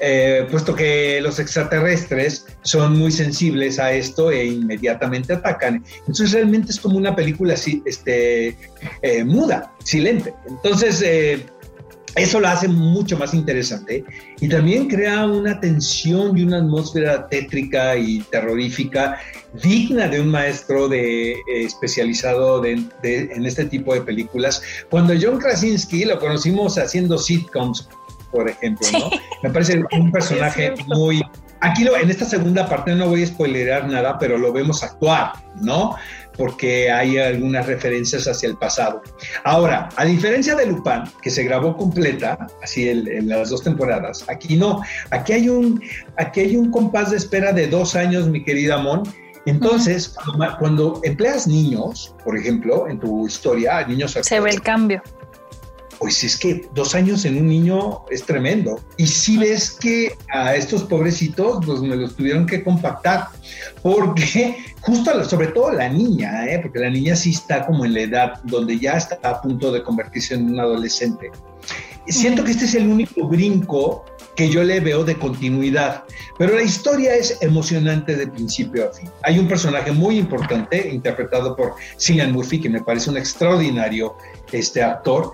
eh, 0.01 0.47
puesto 0.51 0.75
que 0.75 1.21
los 1.21 1.39
extraterrestres 1.39 2.47
son 2.63 2.99
muy 2.99 3.13
sensibles 3.13 3.79
a 3.79 3.93
esto 3.93 4.31
e 4.31 4.47
inmediatamente 4.47 5.35
atacan. 5.35 5.85
Entonces 6.01 6.33
realmente 6.33 6.73
es 6.73 6.81
como 6.81 6.97
una 6.97 7.15
película 7.15 7.55
este, 7.55 8.57
eh, 9.03 9.25
muda, 9.25 9.75
silente. 9.85 10.33
Entonces 10.49 11.03
eh, 11.05 11.45
eso 12.17 12.41
lo 12.41 12.49
hace 12.49 12.67
mucho 12.67 13.19
más 13.19 13.35
interesante 13.35 14.03
y 14.41 14.49
también 14.49 14.89
crea 14.89 15.27
una 15.27 15.61
tensión 15.61 16.37
y 16.37 16.45
una 16.45 16.59
atmósfera 16.59 17.29
tétrica 17.29 17.97
y 17.97 18.21
terrorífica 18.31 19.21
digna 19.63 20.09
de 20.09 20.21
un 20.21 20.29
maestro 20.29 20.89
de, 20.89 21.37
especializado 21.55 22.65
en 22.65 22.91
este 23.45 23.67
tipo 23.67 23.95
de 23.95 24.01
películas. 24.01 24.63
Cuando 24.89 25.15
John 25.21 25.39
Krasinski 25.39 26.05
lo 26.05 26.19
conocimos 26.19 26.79
haciendo 26.79 27.19
sitcoms 27.19 27.89
por 28.31 28.49
ejemplo, 28.49 28.87
¿no? 28.93 29.11
Me 29.43 29.51
parece 29.51 29.83
un 29.93 30.13
personaje 30.13 30.75
muy... 30.87 31.23
Aquí 31.63 31.85
lo, 31.85 31.95
en 31.97 32.09
esta 32.11 32.25
segunda 32.25 32.67
parte 32.67 32.95
no 32.95 33.09
voy 33.09 33.23
a 33.23 33.27
spoilerar 33.27 33.87
nada, 33.87 34.19
pero 34.19 34.39
lo 34.39 34.51
vemos 34.51 34.83
actuar, 34.83 35.33
¿no? 35.61 35.95
Porque 36.37 36.91
hay 36.91 37.19
algunas 37.19 37.67
referencias 37.67 38.27
hacia 38.27 38.49
el 38.49 38.57
pasado. 38.57 39.03
Ahora, 39.45 39.91
a 39.97 40.07
diferencia 40.07 40.55
de 40.55 40.65
Lupin, 40.65 41.03
que 41.21 41.29
se 41.29 41.45
grabó 41.45 41.77
completa, 41.77 42.47
así 42.63 42.89
en, 42.89 43.29
las 43.29 43.51
dos 43.51 43.63
temporadas, 43.63 44.25
aquí 44.29 44.57
no. 44.57 44.81
Aquí 45.11 45.35
hay, 45.35 45.51
un, 45.51 45.83
aquí 46.17 46.41
hay 46.41 46.57
un 46.57 46.71
compás 46.71 47.11
de 47.11 47.19
espera 47.19 47.53
de 47.53 47.67
dos 47.67 47.95
años, 47.95 48.27
mi 48.27 48.43
querida 48.43 48.79
Mon, 48.79 49.03
entonces, 49.47 50.15
cuando, 50.59 51.01
empleas 51.03 51.47
niños, 51.47 52.15
por 52.25 52.39
ejemplo, 52.39 52.89
en 52.89 53.01
tu 53.01 53.27
historia, 53.27 53.87
niños... 53.87 54.17
Se 54.21 54.41
ve 54.41 54.51
el 54.51 54.61
cambio 54.63 55.03
pues 56.01 56.25
es 56.25 56.39
que 56.39 56.67
dos 56.75 56.95
años 56.95 57.27
en 57.27 57.37
un 57.37 57.47
niño 57.47 58.07
es 58.11 58.25
tremendo. 58.25 58.81
Y 58.97 59.07
si 59.07 59.37
ves 59.37 59.71
que 59.71 60.17
a 60.33 60.57
estos 60.57 60.85
pobrecitos, 60.85 61.65
pues 61.65 61.83
me 61.83 61.95
los 61.95 62.17
tuvieron 62.17 62.47
que 62.47 62.65
compactar, 62.65 63.27
porque 63.83 64.57
justo, 64.81 65.23
sobre 65.25 65.49
todo 65.49 65.73
la 65.73 65.91
niña, 65.91 66.47
¿eh? 66.47 66.59
porque 66.63 66.79
la 66.79 66.89
niña 66.89 67.15
sí 67.15 67.31
está 67.31 67.67
como 67.67 67.85
en 67.85 67.93
la 67.93 68.01
edad 68.01 68.41
donde 68.45 68.79
ya 68.79 68.95
está 68.95 69.19
a 69.23 69.43
punto 69.43 69.71
de 69.71 69.83
convertirse 69.83 70.35
en 70.35 70.51
un 70.51 70.59
adolescente. 70.59 71.31
Siento 72.09 72.45
que 72.45 72.53
este 72.53 72.65
es 72.65 72.75
el 72.75 72.89
único 72.89 73.29
brinco 73.29 74.07
que 74.37 74.49
yo 74.49 74.65
le 74.65 74.81
veo 74.81 75.05
de 75.05 75.17
continuidad, 75.17 76.05
pero 76.39 76.55
la 76.55 76.63
historia 76.63 77.15
es 77.15 77.37
emocionante 77.43 78.17
de 78.17 78.27
principio 78.27 78.89
a 78.89 78.93
fin. 78.95 79.11
Hay 79.23 79.39
un 79.39 79.47
personaje 79.47 79.93
muy 79.93 80.17
importante 80.17 80.89
interpretado 80.89 81.55
por 81.55 81.75
Cillian 81.99 82.33
Murphy, 82.33 82.59
que 82.59 82.71
me 82.71 82.81
parece 82.81 83.11
un 83.11 83.19
extraordinario 83.19 84.17
este 84.51 84.83
actor, 84.83 85.33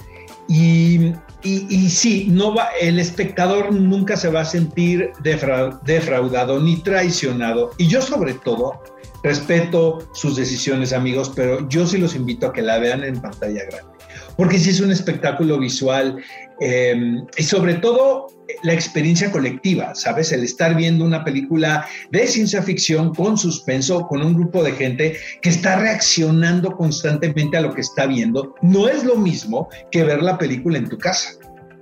y, 0.48 1.12
y, 1.42 1.90
sí, 1.90 2.28
no 2.30 2.54
va, 2.54 2.68
el 2.80 2.98
espectador 2.98 3.72
nunca 3.72 4.16
se 4.16 4.28
va 4.28 4.40
a 4.40 4.44
sentir 4.44 5.12
defraudado 5.22 6.60
ni 6.60 6.76
traicionado. 6.76 7.72
Y 7.78 7.88
yo 7.88 8.00
sobre 8.00 8.34
todo 8.34 8.82
respeto 9.22 10.08
sus 10.12 10.36
decisiones, 10.36 10.92
amigos, 10.92 11.32
pero 11.34 11.68
yo 11.68 11.86
sí 11.86 11.98
los 11.98 12.14
invito 12.14 12.46
a 12.46 12.52
que 12.52 12.62
la 12.62 12.78
vean 12.78 13.02
en 13.02 13.20
pantalla 13.20 13.64
grande 13.64 13.96
porque 14.36 14.58
sí 14.58 14.70
es 14.70 14.80
un 14.80 14.92
espectáculo 14.92 15.58
visual 15.58 16.22
em, 16.60 17.26
y 17.36 17.42
sobre 17.42 17.74
todo 17.74 18.28
la 18.62 18.72
experiencia 18.72 19.30
colectiva, 19.30 19.94
¿sabes? 19.94 20.32
El 20.32 20.44
estar 20.44 20.74
viendo 20.74 21.04
una 21.04 21.24
película 21.24 21.86
de 22.10 22.26
ciencia 22.26 22.62
ficción 22.62 23.14
con 23.14 23.36
suspenso, 23.36 24.06
con 24.06 24.22
un 24.22 24.34
grupo 24.34 24.62
de 24.62 24.72
gente 24.72 25.16
que 25.42 25.50
está 25.50 25.76
reaccionando 25.76 26.76
constantemente 26.76 27.56
a 27.56 27.60
lo 27.60 27.74
que 27.74 27.80
está 27.80 28.06
viendo, 28.06 28.54
no 28.62 28.88
es 28.88 29.04
lo 29.04 29.16
mismo 29.16 29.68
que 29.90 30.04
ver 30.04 30.22
la 30.22 30.38
película 30.38 30.78
en 30.78 30.88
tu 30.88 30.98
casa. 30.98 31.30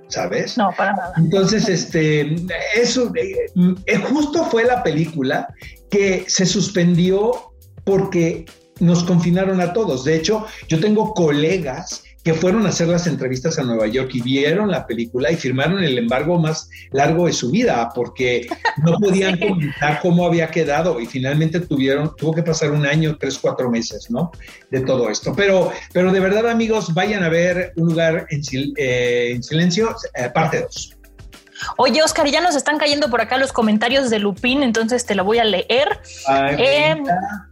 ¿Sabes? 0.07 0.55
No, 0.55 0.69
para 0.77 0.93
nada. 0.93 1.13
Entonces, 1.17 1.67
este, 1.67 2.35
eso, 2.75 3.11
eh, 3.15 3.51
eh, 3.87 3.97
justo 3.97 4.45
fue 4.45 4.63
la 4.63 4.83
película 4.83 5.47
que 5.89 6.25
se 6.27 6.45
suspendió 6.45 7.31
porque 7.83 8.45
nos 8.79 9.03
confinaron 9.03 9.61
a 9.61 9.73
todos. 9.73 10.03
De 10.03 10.15
hecho, 10.15 10.45
yo 10.67 10.79
tengo 10.79 11.13
colegas 11.15 12.03
que 12.25 12.33
fueron 12.33 12.65
a 12.65 12.69
hacer 12.69 12.87
las 12.87 13.05
entrevistas 13.05 13.59
a 13.59 13.63
Nueva 13.63 13.85
York 13.85 14.09
y 14.15 14.21
vieron 14.21 14.71
la 14.71 14.87
película 14.87 15.31
y 15.31 15.35
firmaron 15.35 15.83
el 15.83 15.95
embargo 15.99 16.39
más 16.39 16.71
largo 16.89 17.27
de 17.27 17.33
su 17.33 17.51
vida 17.51 17.91
porque 17.93 18.47
no 18.83 18.93
podían 18.99 19.37
comentar 19.37 19.99
cómo 20.01 20.25
había 20.25 20.49
quedado 20.49 20.99
y 20.99 21.05
finalmente 21.05 21.59
tuvieron, 21.59 22.15
tuvo 22.15 22.33
que 22.33 22.41
pasar 22.41 22.71
un 22.71 22.83
año, 22.83 23.15
tres, 23.19 23.37
cuatro 23.37 23.69
meses, 23.69 24.09
¿no? 24.09 24.31
De 24.71 24.81
todo 24.81 25.07
esto. 25.11 25.35
Pero, 25.35 25.71
pero 25.93 26.11
de 26.11 26.19
verdad, 26.19 26.49
amigos, 26.49 26.95
vayan 26.95 27.23
a 27.23 27.29
ver 27.29 27.73
un 27.75 27.89
lugar 27.89 28.25
en, 28.31 28.41
eh, 28.75 29.37
silencio, 29.43 29.95
eh, 30.15 30.27
parte 30.33 30.61
2. 30.61 30.97
Oye, 31.77 32.01
Oscar, 32.01 32.25
ya 32.27 32.41
nos 32.41 32.55
están 32.55 32.79
cayendo 32.79 33.11
por 33.11 33.21
acá 33.21 33.37
los 33.37 33.53
comentarios 33.53 34.09
de 34.09 34.17
Lupín, 34.17 34.63
entonces 34.63 35.05
te 35.05 35.13
lo 35.13 35.25
voy 35.25 35.37
a 35.37 35.43
leer. 35.43 35.99
Eh, 36.57 36.95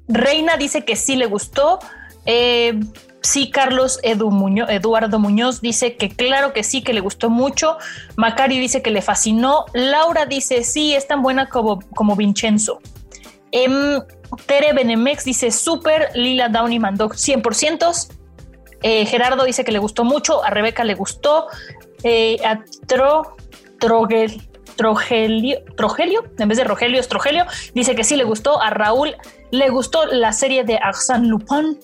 Reina 0.08 0.58
dice 0.58 0.84
que 0.84 0.96
sí 0.96 1.16
le 1.16 1.28
gustó. 1.28 1.78
Eh, 2.26 2.80
sí, 3.24 3.50
Carlos 3.50 4.00
Eduardo 4.04 5.18
Muñoz 5.20 5.62
dice 5.62 5.96
que 5.96 6.10
claro 6.10 6.54
que 6.54 6.64
sí, 6.64 6.84
que 6.84 6.94
le 6.94 7.00
gustó 7.00 7.30
mucho. 7.30 7.78
Macari 8.16 8.60
dice 8.60 8.82
que 8.82 8.92
le 8.92 9.02
fascinó. 9.02 9.66
Laura 9.74 10.26
dice 10.26 10.64
sí, 10.64 10.94
es 10.94 11.08
tan 11.08 11.24
buena 11.24 11.50
como, 11.50 11.80
como 11.96 12.16
Vincenzo. 12.16 12.80
Em, 13.52 14.02
Tere 14.46 14.74
Benemex 14.74 15.26
dice 15.26 15.52
súper. 15.52 16.10
Lila 16.14 16.50
Downey 16.50 16.80
mandó 16.80 17.10
100%. 17.10 18.10
Eh, 18.84 19.06
Gerardo 19.06 19.46
dice 19.46 19.64
que 19.64 19.72
le 19.72 19.80
gustó 19.80 20.04
mucho. 20.04 20.44
A 20.44 20.50
Rebeca 20.50 20.84
le 20.84 20.94
gustó. 20.94 21.48
Eh, 22.04 22.38
a 22.46 22.60
Tro, 22.86 23.36
Trogel, 23.80 24.42
Trogelio, 24.76 25.60
Trogelio, 25.78 26.24
en 26.38 26.50
vez 26.50 26.58
de 26.58 26.64
Rogelio 26.64 27.00
es 27.00 27.08
Trogelio, 27.08 27.46
dice 27.74 27.96
que 27.96 28.04
sí 28.04 28.16
le 28.16 28.24
gustó. 28.24 28.62
A 28.62 28.70
Raúl 28.70 29.16
le 29.54 29.70
gustó 29.70 30.08
la 30.08 30.34
serie 30.34 30.64
de 30.64 30.80
Arsène 30.82 31.28
Lupin. 31.28 31.78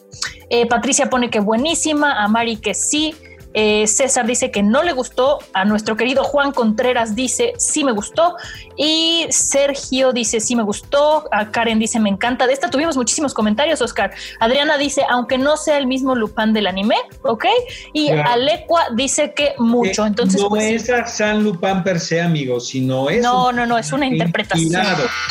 Eh, 0.49 0.65
Patricia 0.67 1.07
pone 1.07 1.29
que 1.29 1.39
buenísima. 1.39 2.23
A 2.23 2.27
Mari 2.27 2.57
que 2.57 2.73
sí. 2.73 3.13
Eh, 3.53 3.87
César 3.87 4.27
dice 4.27 4.51
que 4.51 4.61
no 4.61 4.83
le 4.83 4.93
gustó. 4.93 5.39
A 5.53 5.65
nuestro 5.65 5.95
querido 5.95 6.23
Juan 6.23 6.51
Contreras 6.51 7.15
dice 7.15 7.53
sí 7.57 7.83
me 7.83 7.91
gustó. 7.91 8.35
Y 8.77 9.25
Sergio 9.29 10.13
dice 10.13 10.39
sí 10.39 10.55
me 10.55 10.63
gustó. 10.63 11.25
A 11.31 11.51
Karen 11.51 11.79
dice 11.79 11.99
me 11.99 12.09
encanta. 12.09 12.47
De 12.47 12.53
esta 12.53 12.69
tuvimos 12.69 12.95
muchísimos 12.95 13.33
comentarios, 13.33 13.81
Oscar. 13.81 14.11
Adriana 14.39 14.77
dice 14.77 15.03
aunque 15.09 15.37
no 15.37 15.57
sea 15.57 15.77
el 15.77 15.87
mismo 15.87 16.15
Lupin 16.15 16.53
del 16.53 16.67
anime, 16.67 16.95
¿ok? 17.23 17.45
Y 17.93 18.09
Alecua 18.11 18.87
dice 18.95 19.33
que 19.33 19.53
mucho. 19.57 20.05
Entonces, 20.05 20.41
no 20.41 20.49
pues, 20.49 20.87
es 20.89 21.09
San 21.11 21.43
Lupin 21.43 21.83
per 21.83 21.99
se, 21.99 22.21
amigos, 22.21 22.67
sino 22.67 23.09
es. 23.09 23.21
No, 23.21 23.51
no, 23.51 23.65
no, 23.65 23.77
es 23.77 23.91
una 23.91 24.05
interpretación. 24.05 24.83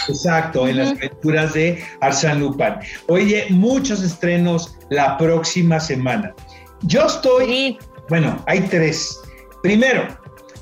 Exacto, 0.09 0.67
en 0.67 0.79
las 0.79 0.99
lecturas 0.99 1.55
de 1.55 1.85
Arsène 2.01 2.41
Lupin. 2.41 2.75
Oye, 3.07 3.47
muchos 3.51 4.03
estrenos 4.03 4.75
la 4.91 5.17
próxima 5.17 5.81
semana. 5.81 6.35
Yo 6.83 7.07
estoy 7.07 7.79
bueno, 8.09 8.43
hay 8.47 8.61
tres. 8.63 9.21
Primero, 9.63 10.07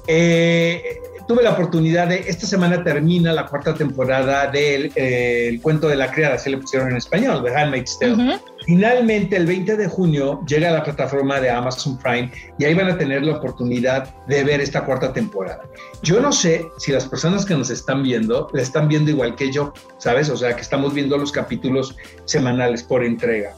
eh, 0.06 1.00
tuve 1.26 1.42
la 1.42 1.52
oportunidad 1.52 2.08
de, 2.08 2.24
esta 2.26 2.46
semana 2.46 2.82
termina 2.82 3.32
la 3.32 3.46
cuarta 3.46 3.74
temporada 3.74 4.46
del 4.46 4.92
eh, 4.94 5.58
cuento 5.62 5.88
de 5.88 5.96
la 5.96 6.10
criada, 6.10 6.38
se 6.38 6.50
le 6.50 6.58
pusieron 6.58 6.90
en 6.90 6.96
español, 6.96 7.42
The 7.44 7.54
Handmaid's 7.54 7.98
Tale. 7.98 8.40
Finalmente, 8.64 9.36
el 9.36 9.46
20 9.46 9.76
de 9.76 9.86
junio, 9.86 10.40
llega 10.46 10.70
a 10.70 10.72
la 10.72 10.82
plataforma 10.82 11.40
de 11.40 11.50
Amazon 11.50 11.98
Prime 11.98 12.32
y 12.58 12.64
ahí 12.64 12.74
van 12.74 12.88
a 12.88 12.98
tener 12.98 13.22
la 13.22 13.36
oportunidad 13.36 14.12
de 14.26 14.42
ver 14.42 14.60
esta 14.60 14.84
cuarta 14.84 15.12
temporada. 15.12 15.62
Yo 16.02 16.20
no 16.20 16.32
sé 16.32 16.66
si 16.78 16.90
las 16.90 17.06
personas 17.06 17.44
que 17.44 17.54
nos 17.54 17.70
están 17.70 18.02
viendo 18.02 18.48
la 18.52 18.62
están 18.62 18.88
viendo 18.88 19.10
igual 19.10 19.36
que 19.36 19.52
yo, 19.52 19.72
¿sabes? 19.98 20.30
O 20.30 20.36
sea, 20.36 20.54
que 20.54 20.62
estamos 20.62 20.94
viendo 20.94 21.16
los 21.16 21.30
capítulos 21.30 21.96
semanales 22.24 22.82
por 22.82 23.04
entrega. 23.04 23.54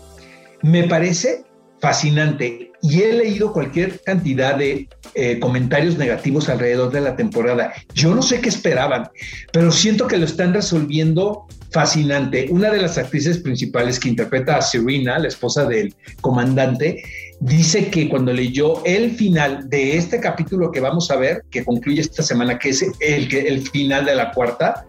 Me 0.63 0.85
parece 0.85 1.45
fascinante 1.81 2.68
y 2.83 3.03
he 3.03 3.13
leído 3.13 3.53
cualquier 3.53 4.01
cantidad 4.01 4.57
de 4.57 4.89
eh, 5.15 5.39
comentarios 5.41 5.99
negativos 5.99 6.49
alrededor 6.49 6.93
de 6.93 7.01
la 7.01 7.17
temporada. 7.17 7.73
Yo 7.95 8.15
no 8.15 8.23
sé 8.23 8.41
qué 8.41 8.49
esperaban, 8.49 9.09
pero 9.53 9.73
siento 9.73 10.07
que 10.07 10.19
lo 10.19 10.25
están 10.25 10.55
resolviendo 10.55 11.47
fascinante. 11.71 12.47
Una 12.51 12.71
de 12.71 12.81
las 12.81 12.97
actrices 12.99 13.39
principales 13.39 13.99
que 13.99 14.09
interpreta 14.09 14.57
a 14.57 14.63
Serena, 14.63 15.19
la 15.19 15.29
esposa 15.29 15.67
del 15.67 15.95
comandante, 16.21 17.03
dice 17.41 17.89
que 17.89 18.09
cuando 18.09 18.33
leyó 18.33 18.85
el 18.85 19.11
final 19.13 19.69
de 19.69 19.97
este 19.97 20.21
capítulo 20.21 20.73
que 20.73 20.81
vamos 20.81 21.11
a 21.11 21.17
ver, 21.17 21.45
que 21.51 21.65
concluye 21.65 22.01
esta 22.01 22.23
semana, 22.23 22.59
que 22.59 22.71
es 22.71 22.83
el, 23.01 23.35
el 23.35 23.69
final 23.69 24.05
de 24.05 24.15
la 24.15 24.33
cuarta, 24.33 24.87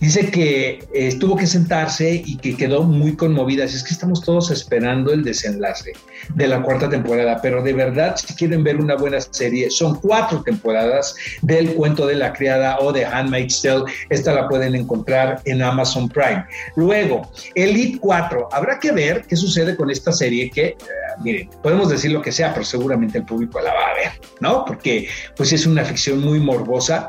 Dice 0.00 0.30
que 0.30 0.82
eh, 0.94 1.14
tuvo 1.18 1.36
que 1.36 1.46
sentarse 1.46 2.22
y 2.24 2.38
que 2.38 2.56
quedó 2.56 2.82
muy 2.82 3.16
conmovida. 3.16 3.64
es 3.64 3.84
que 3.84 3.92
estamos 3.92 4.22
todos 4.22 4.50
esperando 4.50 5.12
el 5.12 5.22
desenlace 5.22 5.92
de 6.34 6.48
la 6.48 6.62
cuarta 6.62 6.88
temporada, 6.88 7.40
pero 7.42 7.62
de 7.62 7.74
verdad, 7.74 8.16
si 8.16 8.34
quieren 8.34 8.64
ver 8.64 8.78
una 8.78 8.96
buena 8.96 9.20
serie, 9.20 9.70
son 9.70 10.00
cuatro 10.00 10.42
temporadas 10.42 11.14
del 11.42 11.74
cuento 11.74 12.06
de 12.06 12.14
la 12.14 12.32
criada 12.32 12.78
o 12.80 12.92
de 12.92 13.04
Handmaid's 13.04 13.60
Tale. 13.60 13.84
Esta 14.08 14.32
la 14.32 14.48
pueden 14.48 14.74
encontrar 14.74 15.42
en 15.44 15.60
Amazon 15.60 16.08
Prime. 16.08 16.46
Luego, 16.76 17.30
Elite 17.54 17.98
4. 18.00 18.48
Habrá 18.52 18.78
que 18.78 18.92
ver 18.92 19.24
qué 19.28 19.36
sucede 19.36 19.76
con 19.76 19.90
esta 19.90 20.12
serie 20.12 20.50
que, 20.50 20.68
eh, 20.68 20.76
miren, 21.20 21.48
podemos 21.62 21.88
decir 21.88 22.12
lo 22.12 22.22
que 22.22 22.32
sea, 22.32 22.52
pero 22.52 22.64
seguramente 22.64 23.18
el 23.18 23.24
público 23.24 23.60
la 23.60 23.72
va 23.72 23.86
a 23.90 23.94
ver, 23.94 24.20
¿no? 24.40 24.64
Porque 24.64 25.08
pues 25.36 25.52
es 25.52 25.66
una 25.66 25.84
ficción 25.84 26.20
muy 26.20 26.40
morbosa. 26.40 27.08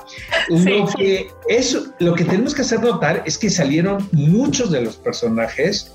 Lo, 0.50 0.88
que, 0.88 1.30
es, 1.48 1.78
lo 2.00 2.14
que 2.14 2.26
tenemos 2.26 2.54
que 2.54 2.62
hacer 2.62 2.82
notar 2.82 3.24
es 3.26 3.38
que 3.38 3.50
salieron 3.50 4.08
muchos 4.12 4.72
de 4.72 4.82
los 4.82 4.98
personajes 4.98 5.92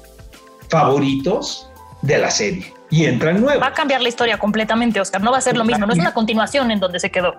favoritos 0.68 1.70
de 2.02 2.18
la 2.18 2.30
serie 2.30 2.72
y 2.90 3.04
entran 3.04 3.40
nuevos. 3.40 3.62
Va 3.62 3.68
a 3.68 3.74
cambiar 3.74 4.02
la 4.02 4.08
historia 4.08 4.38
completamente, 4.38 5.00
Oscar. 5.00 5.20
No 5.22 5.32
va 5.32 5.38
a 5.38 5.40
ser 5.40 5.56
lo 5.56 5.64
mismo. 5.64 5.86
No 5.86 5.92
es 5.92 5.98
una 5.98 6.14
continuación 6.14 6.70
en 6.70 6.80
donde 6.80 7.00
se 7.00 7.10
quedó. 7.10 7.34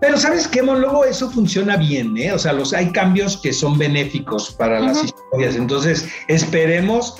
Pero 0.00 0.18
sabes 0.18 0.46
qué, 0.48 0.60
luego 0.60 1.04
eso 1.04 1.30
funciona 1.30 1.76
bien, 1.76 2.16
¿eh? 2.18 2.32
O 2.32 2.38
sea, 2.38 2.52
los, 2.52 2.74
hay 2.74 2.92
cambios 2.92 3.38
que 3.38 3.52
son 3.52 3.78
benéficos 3.78 4.52
para 4.52 4.80
las 4.80 5.02
historias. 5.02 5.56
Entonces, 5.56 6.06
esperemos 6.28 7.16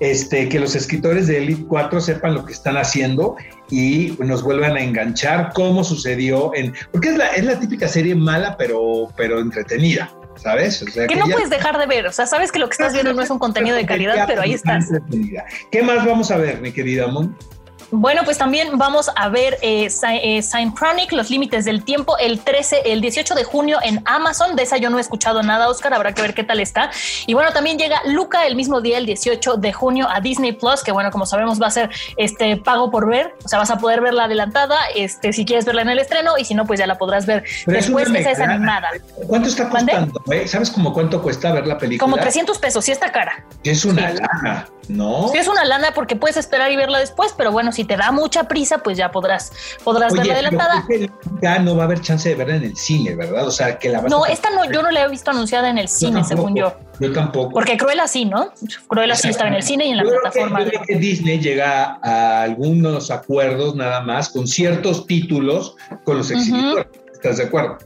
este, 0.00 0.48
que 0.48 0.60
los 0.60 0.74
escritores 0.74 1.26
de 1.26 1.38
Elite 1.38 1.64
4 1.66 2.00
sepan 2.00 2.34
lo 2.34 2.44
que 2.44 2.52
están 2.52 2.76
haciendo 2.76 3.36
y 3.70 4.16
nos 4.18 4.42
vuelvan 4.42 4.76
a 4.76 4.80
enganchar, 4.80 5.52
como 5.52 5.84
sucedió 5.84 6.54
en. 6.54 6.74
Porque 6.92 7.10
es 7.10 7.16
la, 7.16 7.28
es 7.28 7.44
la 7.44 7.58
típica 7.58 7.88
serie 7.88 8.14
mala, 8.14 8.56
pero, 8.56 9.08
pero 9.16 9.40
entretenida. 9.40 10.12
¿sabes? 10.36 10.84
que, 11.08 11.16
no 11.16 11.26
puedes 11.26 11.50
dejar 11.50 11.76
de 11.78 11.86
ver, 11.86 12.06
o 12.06 12.12
sea, 12.12 12.24
sabes 12.24 12.52
que 12.52 12.60
lo 12.60 12.68
que 12.68 12.74
estás 12.74 12.92
viendo 12.92 13.12
no 13.12 13.22
es 13.22 13.30
un 13.30 13.40
contenido 13.40 13.76
de 13.76 13.84
calidad, 13.86 14.24
pero 14.26 14.42
ahí 14.42 14.54
estás. 14.54 14.86
¿Qué 15.72 15.82
más 15.82 16.06
vamos 16.06 16.30
a 16.30 16.36
ver, 16.36 16.60
mi 16.60 16.72
querida 16.72 17.08
Mon? 17.08 17.36
Bueno, 17.90 18.22
pues 18.24 18.36
también 18.36 18.76
vamos 18.76 19.10
a 19.14 19.28
ver 19.28 19.58
eh, 19.62 19.88
eh 20.02 20.42
Chronic, 20.74 21.12
Los 21.12 21.30
Límites 21.30 21.64
del 21.64 21.84
Tiempo, 21.84 22.18
el 22.18 22.40
13, 22.40 22.82
el 22.84 23.00
18 23.00 23.34
de 23.34 23.44
junio 23.44 23.78
en 23.82 24.02
Amazon. 24.04 24.56
De 24.56 24.62
esa 24.62 24.76
yo 24.76 24.90
no 24.90 24.98
he 24.98 25.00
escuchado 25.00 25.42
nada, 25.42 25.68
Oscar, 25.68 25.94
habrá 25.94 26.12
que 26.12 26.20
ver 26.20 26.34
qué 26.34 26.44
tal 26.44 26.60
está. 26.60 26.90
Y 27.26 27.34
bueno, 27.34 27.52
también 27.52 27.78
llega 27.78 28.02
Luca 28.04 28.46
el 28.46 28.56
mismo 28.56 28.80
día, 28.80 28.98
el 28.98 29.06
18 29.06 29.56
de 29.56 29.72
junio, 29.72 30.06
a 30.10 30.20
Disney 30.20 30.52
Plus, 30.52 30.82
que 30.82 30.92
bueno, 30.92 31.10
como 31.10 31.24
sabemos, 31.24 31.60
va 31.60 31.68
a 31.68 31.70
ser 31.70 31.90
este 32.16 32.56
pago 32.58 32.90
por 32.90 33.08
ver. 33.08 33.34
O 33.44 33.48
sea, 33.48 33.58
vas 33.58 33.70
a 33.70 33.78
poder 33.78 34.00
verla 34.00 34.24
adelantada, 34.24 34.76
este, 34.94 35.32
si 35.32 35.44
quieres 35.44 35.64
verla 35.64 35.82
en 35.82 35.88
el 35.88 35.98
estreno, 35.98 36.36
y 36.36 36.44
si 36.44 36.54
no, 36.54 36.66
pues 36.66 36.78
ya 36.78 36.86
la 36.86 36.98
podrás 36.98 37.24
ver 37.24 37.44
después. 37.66 38.08
Esa 38.10 38.30
es 38.32 38.40
animada. 38.40 38.88
¿Cuánto 39.26 39.48
está 39.48 39.68
costando? 39.68 40.22
Eh? 40.30 40.46
¿Sabes 40.46 40.70
como 40.70 40.92
cuánto 40.92 41.22
cuesta 41.22 41.52
ver 41.52 41.66
la 41.66 41.78
película? 41.78 42.10
Como 42.10 42.20
300 42.20 42.58
pesos, 42.58 42.84
sí 42.84 42.92
está 42.92 43.10
cara. 43.12 43.44
Es 43.64 43.84
una 43.84 44.10
lana, 44.12 44.68
¿no? 44.88 45.28
Sí, 45.28 45.38
es 45.38 45.48
una 45.48 45.64
lana 45.64 45.92
porque 45.94 46.16
puedes 46.16 46.36
esperar 46.36 46.70
y 46.70 46.76
verla 46.76 46.98
después, 46.98 47.34
pero 47.36 47.52
bueno, 47.52 47.72
si 47.78 47.84
te 47.84 47.96
da 47.96 48.10
mucha 48.10 48.42
prisa, 48.42 48.78
pues 48.78 48.98
ya 48.98 49.12
podrás, 49.12 49.52
podrás 49.84 50.12
verla 50.12 50.32
adelantada. 50.34 50.84
Ya 51.40 51.60
no 51.60 51.76
va 51.76 51.84
a 51.84 51.86
haber 51.86 52.00
chance 52.00 52.28
de 52.28 52.34
verla 52.34 52.56
en 52.56 52.64
el 52.64 52.76
cine, 52.76 53.14
¿verdad? 53.14 53.46
O 53.46 53.52
sea, 53.52 53.78
que 53.78 53.88
la 53.88 54.02
No, 54.02 54.26
esta 54.26 54.50
no, 54.50 54.68
yo 54.68 54.82
no 54.82 54.90
la 54.90 55.04
he 55.04 55.08
visto 55.08 55.30
anunciada 55.30 55.70
en 55.70 55.78
el 55.78 55.86
cine, 55.86 56.24
según 56.24 56.56
yo. 56.56 56.76
Yo 56.98 57.12
tampoco. 57.12 57.50
Porque 57.50 57.76
Cruella 57.76 58.08
sí, 58.08 58.24
¿no? 58.24 58.50
Cruella 58.88 59.14
sí 59.14 59.28
está 59.28 59.46
en 59.46 59.54
el 59.54 59.62
cine 59.62 59.86
y 59.86 59.90
en 59.90 59.98
la 59.98 60.02
plataforma. 60.02 60.64
Que, 60.64 60.80
que 60.88 60.96
Disney 60.96 61.38
llega 61.38 62.00
a 62.02 62.42
algunos 62.42 63.12
acuerdos 63.12 63.76
nada 63.76 64.00
más 64.00 64.28
con 64.28 64.48
ciertos 64.48 65.06
títulos 65.06 65.76
con 66.02 66.18
los 66.18 66.32
exhibidores. 66.32 66.88
¿Estás 67.12 67.36
de 67.36 67.44
acuerdo? 67.44 67.78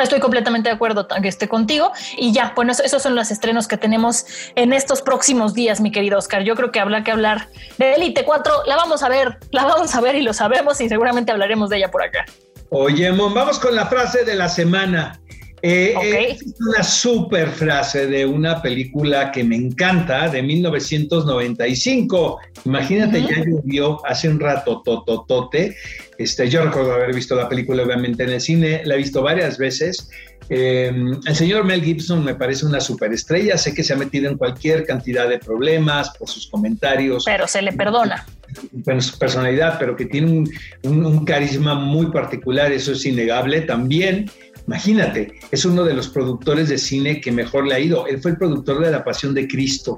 Estoy 0.00 0.20
completamente 0.20 0.68
de 0.68 0.74
acuerdo 0.74 1.08
que 1.08 1.28
esté 1.28 1.48
contigo. 1.48 1.92
Y 2.16 2.32
ya, 2.32 2.52
bueno, 2.54 2.72
esos 2.72 3.02
son 3.02 3.14
los 3.14 3.30
estrenos 3.30 3.66
que 3.66 3.76
tenemos 3.76 4.26
en 4.54 4.72
estos 4.72 5.02
próximos 5.02 5.54
días, 5.54 5.80
mi 5.80 5.90
querido 5.90 6.18
Oscar. 6.18 6.42
Yo 6.42 6.54
creo 6.54 6.70
que 6.70 6.80
habrá 6.80 7.02
que 7.02 7.10
hablar 7.10 7.48
de 7.78 7.94
Elite 7.94 8.24
4. 8.24 8.64
La 8.66 8.76
vamos 8.76 9.02
a 9.02 9.08
ver, 9.08 9.38
la 9.50 9.64
vamos 9.64 9.94
a 9.94 10.00
ver 10.00 10.14
y 10.14 10.22
lo 10.22 10.32
sabemos 10.32 10.80
y 10.80 10.88
seguramente 10.88 11.32
hablaremos 11.32 11.70
de 11.70 11.78
ella 11.78 11.90
por 11.90 12.02
acá. 12.02 12.24
Oye, 12.70 13.10
Mon, 13.10 13.34
vamos 13.34 13.58
con 13.58 13.74
la 13.74 13.86
frase 13.86 14.24
de 14.24 14.36
la 14.36 14.48
semana. 14.48 15.20
Eh, 15.62 15.94
eh, 16.02 16.28
es 16.30 16.54
una 16.58 16.82
super 16.82 17.48
frase 17.48 18.06
de 18.06 18.24
una 18.24 18.62
película 18.62 19.30
que 19.30 19.44
me 19.44 19.56
encanta, 19.56 20.28
de 20.28 20.42
1995. 20.42 22.38
Imagínate, 22.64 23.22
ya 23.22 23.44
llovió 23.44 24.04
hace 24.06 24.28
un 24.28 24.40
rato, 24.40 24.82
tototote. 24.82 25.76
Este, 26.18 26.48
yo 26.48 26.64
recuerdo 26.64 26.94
haber 26.94 27.14
visto 27.14 27.34
la 27.34 27.48
película, 27.48 27.82
obviamente, 27.82 28.24
en 28.24 28.30
el 28.30 28.40
cine, 28.40 28.82
la 28.84 28.94
he 28.94 28.98
visto 28.98 29.22
varias 29.22 29.58
veces. 29.58 30.08
Em, 30.48 31.12
el 31.26 31.36
señor 31.36 31.64
Mel 31.64 31.82
Gibson 31.82 32.24
me 32.24 32.34
parece 32.34 32.66
una 32.66 32.80
superestrella, 32.80 33.56
sé 33.56 33.72
que 33.72 33.84
se 33.84 33.92
ha 33.92 33.96
metido 33.96 34.28
en 34.28 34.36
cualquier 34.36 34.84
cantidad 34.84 35.28
de 35.28 35.38
problemas 35.38 36.10
por 36.18 36.28
sus 36.28 36.48
comentarios. 36.48 37.24
Pero 37.24 37.46
se 37.46 37.62
le 37.62 37.72
perdona. 37.72 38.26
Bueno, 38.72 39.00
su 39.00 39.16
personalidad, 39.16 39.78
pero 39.78 39.94
que 39.94 40.06
tiene 40.06 40.26
un, 40.82 41.06
un 41.06 41.24
carisma 41.24 41.76
muy 41.76 42.06
particular, 42.06 42.72
eso 42.72 42.92
es 42.92 43.06
innegable. 43.06 43.60
También 43.60 44.28
Imagínate, 44.70 45.34
es 45.50 45.64
uno 45.64 45.82
de 45.82 45.94
los 45.94 46.10
productores 46.10 46.68
de 46.68 46.78
cine 46.78 47.20
que 47.20 47.32
mejor 47.32 47.66
le 47.66 47.74
ha 47.74 47.80
ido. 47.80 48.06
Él 48.06 48.22
fue 48.22 48.30
el 48.30 48.36
productor 48.36 48.84
de 48.84 48.92
La 48.92 49.02
Pasión 49.02 49.34
de 49.34 49.48
Cristo. 49.48 49.96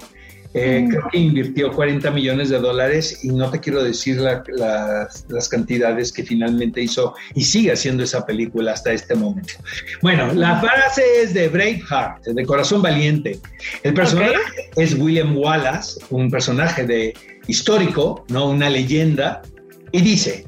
Eh, 0.54 0.80
mm. 0.80 0.88
Creo 0.88 1.08
que 1.12 1.18
invirtió 1.18 1.72
40 1.72 2.10
millones 2.10 2.48
de 2.48 2.58
dólares 2.58 3.22
y 3.22 3.28
no 3.28 3.50
te 3.50 3.60
quiero 3.60 3.84
decir 3.84 4.18
las 4.18 5.48
cantidades 5.50 6.10
que 6.10 6.22
finalmente 6.22 6.80
hizo 6.80 7.14
y 7.34 7.44
sigue 7.44 7.70
haciendo 7.70 8.02
esa 8.02 8.24
película 8.24 8.72
hasta 8.72 8.94
este 8.94 9.14
momento. 9.14 9.52
Bueno, 10.00 10.32
la 10.32 10.58
frase 10.58 11.02
es 11.22 11.34
de 11.34 11.48
Braveheart, 11.48 12.24
de 12.24 12.46
Corazón 12.46 12.80
Valiente. 12.80 13.40
El 13.82 13.92
personaje 13.92 14.70
es 14.76 14.94
William 14.94 15.36
Wallace, 15.36 16.00
un 16.08 16.30
personaje 16.30 16.86
de 16.86 17.12
histórico, 17.46 18.24
no 18.28 18.48
una 18.48 18.70
leyenda, 18.70 19.42
y 19.90 20.00
dice: 20.00 20.46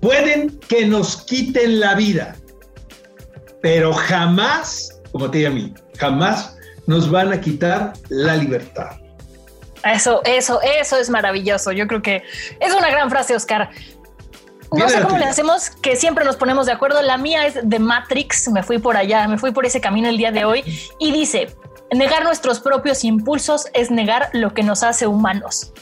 Pueden 0.00 0.58
que 0.66 0.84
nos 0.84 1.22
quiten 1.26 1.78
la 1.78 1.94
vida, 1.94 2.36
pero 3.62 3.94
jamás, 3.94 5.00
como 5.12 5.30
te 5.30 5.38
digo 5.38 5.50
a 5.50 5.54
mí, 5.54 5.72
jamás 5.96 6.56
nos 6.86 7.10
van 7.10 7.32
a 7.32 7.40
quitar 7.40 7.94
la 8.10 8.36
libertad. 8.36 8.90
Eso, 9.84 10.20
eso, 10.24 10.60
eso 10.60 10.96
es 10.98 11.08
maravilloso. 11.08 11.72
Yo 11.72 11.86
creo 11.86 12.02
que 12.02 12.22
es 12.60 12.74
una 12.74 12.90
gran 12.90 13.08
frase, 13.08 13.34
Oscar. 13.34 13.70
No 14.72 14.88
sé 14.88 15.02
cómo 15.02 15.18
le 15.18 15.26
hacemos, 15.26 15.70
que 15.70 15.96
siempre 15.96 16.24
nos 16.24 16.36
ponemos 16.36 16.66
de 16.66 16.72
acuerdo. 16.72 17.02
La 17.02 17.18
mía 17.18 17.46
es 17.46 17.58
de 17.62 17.78
Matrix, 17.78 18.48
me 18.48 18.62
fui 18.62 18.78
por 18.78 18.96
allá, 18.96 19.28
me 19.28 19.38
fui 19.38 19.52
por 19.52 19.66
ese 19.66 19.80
camino 19.80 20.08
el 20.08 20.16
día 20.16 20.32
de 20.32 20.44
hoy 20.44 20.64
y 20.98 21.12
dice, 21.12 21.54
negar 21.92 22.24
nuestros 22.24 22.60
propios 22.60 23.04
impulsos 23.04 23.66
es 23.74 23.90
negar 23.90 24.30
lo 24.32 24.54
que 24.54 24.62
nos 24.62 24.82
hace 24.82 25.06
humanos. 25.06 25.72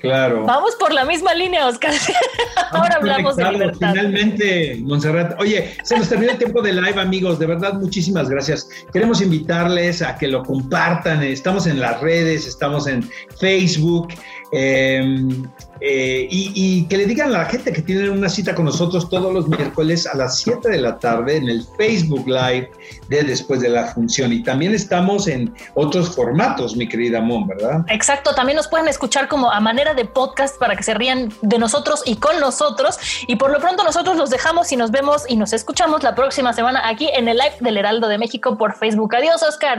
Claro. 0.00 0.44
Vamos 0.44 0.74
por 0.76 0.92
la 0.92 1.04
misma 1.04 1.34
línea, 1.34 1.66
Oscar. 1.66 1.92
Ahora 2.70 2.96
hablamos 2.96 3.36
de 3.36 3.50
libertad. 3.50 3.92
Finalmente, 3.92 4.78
Montserrat. 4.82 5.40
Oye, 5.40 5.74
se 5.84 5.96
nos 5.96 6.08
termina 6.08 6.32
el 6.32 6.38
tiempo 6.38 6.60
de 6.62 6.72
live, 6.72 7.00
amigos. 7.00 7.38
De 7.38 7.46
verdad, 7.46 7.74
muchísimas 7.74 8.28
gracias. 8.28 8.68
Queremos 8.92 9.20
invitarles 9.20 10.02
a 10.02 10.16
que 10.16 10.28
lo 10.28 10.42
compartan. 10.42 11.22
Estamos 11.22 11.66
en 11.66 11.80
las 11.80 12.00
redes, 12.00 12.46
estamos 12.46 12.86
en 12.86 13.08
Facebook. 13.38 14.08
Em, 14.52 15.44
eh, 15.80 16.26
y, 16.30 16.86
que 16.86 16.96
le 16.96 17.06
digan 17.06 17.28
a 17.34 17.38
la 17.38 17.44
gente 17.46 17.72
que 17.72 17.82
tienen 17.82 18.10
una 18.10 18.28
cita 18.28 18.54
con 18.54 18.64
nosotros 18.64 19.10
todos 19.10 19.32
los 19.32 19.48
miércoles 19.48 20.06
a 20.06 20.16
las 20.16 20.38
7 20.38 20.68
de 20.68 20.80
la 20.80 20.98
tarde 20.98 21.36
en 21.36 21.48
el 21.48 21.64
Facebook 21.76 22.26
Live 22.26 22.70
de 23.08 23.22
después 23.24 23.60
de 23.60 23.68
la 23.68 23.86
función. 23.86 24.32
Y 24.32 24.42
también 24.42 24.74
estamos 24.74 25.28
en 25.28 25.54
otros 25.74 26.14
formatos, 26.14 26.76
mi 26.76 26.88
querida 26.88 27.20
Mon, 27.20 27.46
¿verdad? 27.46 27.84
Exacto, 27.88 28.34
también 28.34 28.56
nos 28.56 28.68
pueden 28.68 28.88
escuchar 28.88 29.28
como 29.28 29.50
a 29.50 29.60
manera 29.60 29.94
de 29.94 30.04
podcast 30.04 30.58
para 30.58 30.76
que 30.76 30.82
se 30.82 30.94
rían 30.94 31.32
de 31.42 31.58
nosotros 31.58 32.02
y 32.06 32.16
con 32.16 32.40
nosotros. 32.40 32.98
Y 33.26 33.36
por 33.36 33.50
lo 33.50 33.60
pronto 33.60 33.84
nosotros 33.84 34.16
los 34.16 34.30
dejamos 34.30 34.70
y 34.72 34.76
nos 34.76 34.90
vemos 34.90 35.24
y 35.28 35.36
nos 35.36 35.52
escuchamos 35.52 36.02
la 36.02 36.14
próxima 36.14 36.52
semana 36.52 36.88
aquí 36.88 37.08
en 37.12 37.28
el 37.28 37.36
live 37.36 37.56
del 37.60 37.76
Heraldo 37.76 38.08
de 38.08 38.18
México 38.18 38.56
por 38.56 38.74
Facebook. 38.76 39.14
Adiós, 39.14 39.42
Oscar. 39.42 39.78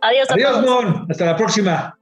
Adiós. 0.00 0.30
Adiós, 0.30 0.62
Mon. 0.64 1.06
Hasta 1.10 1.26
la 1.26 1.36
próxima. 1.36 1.99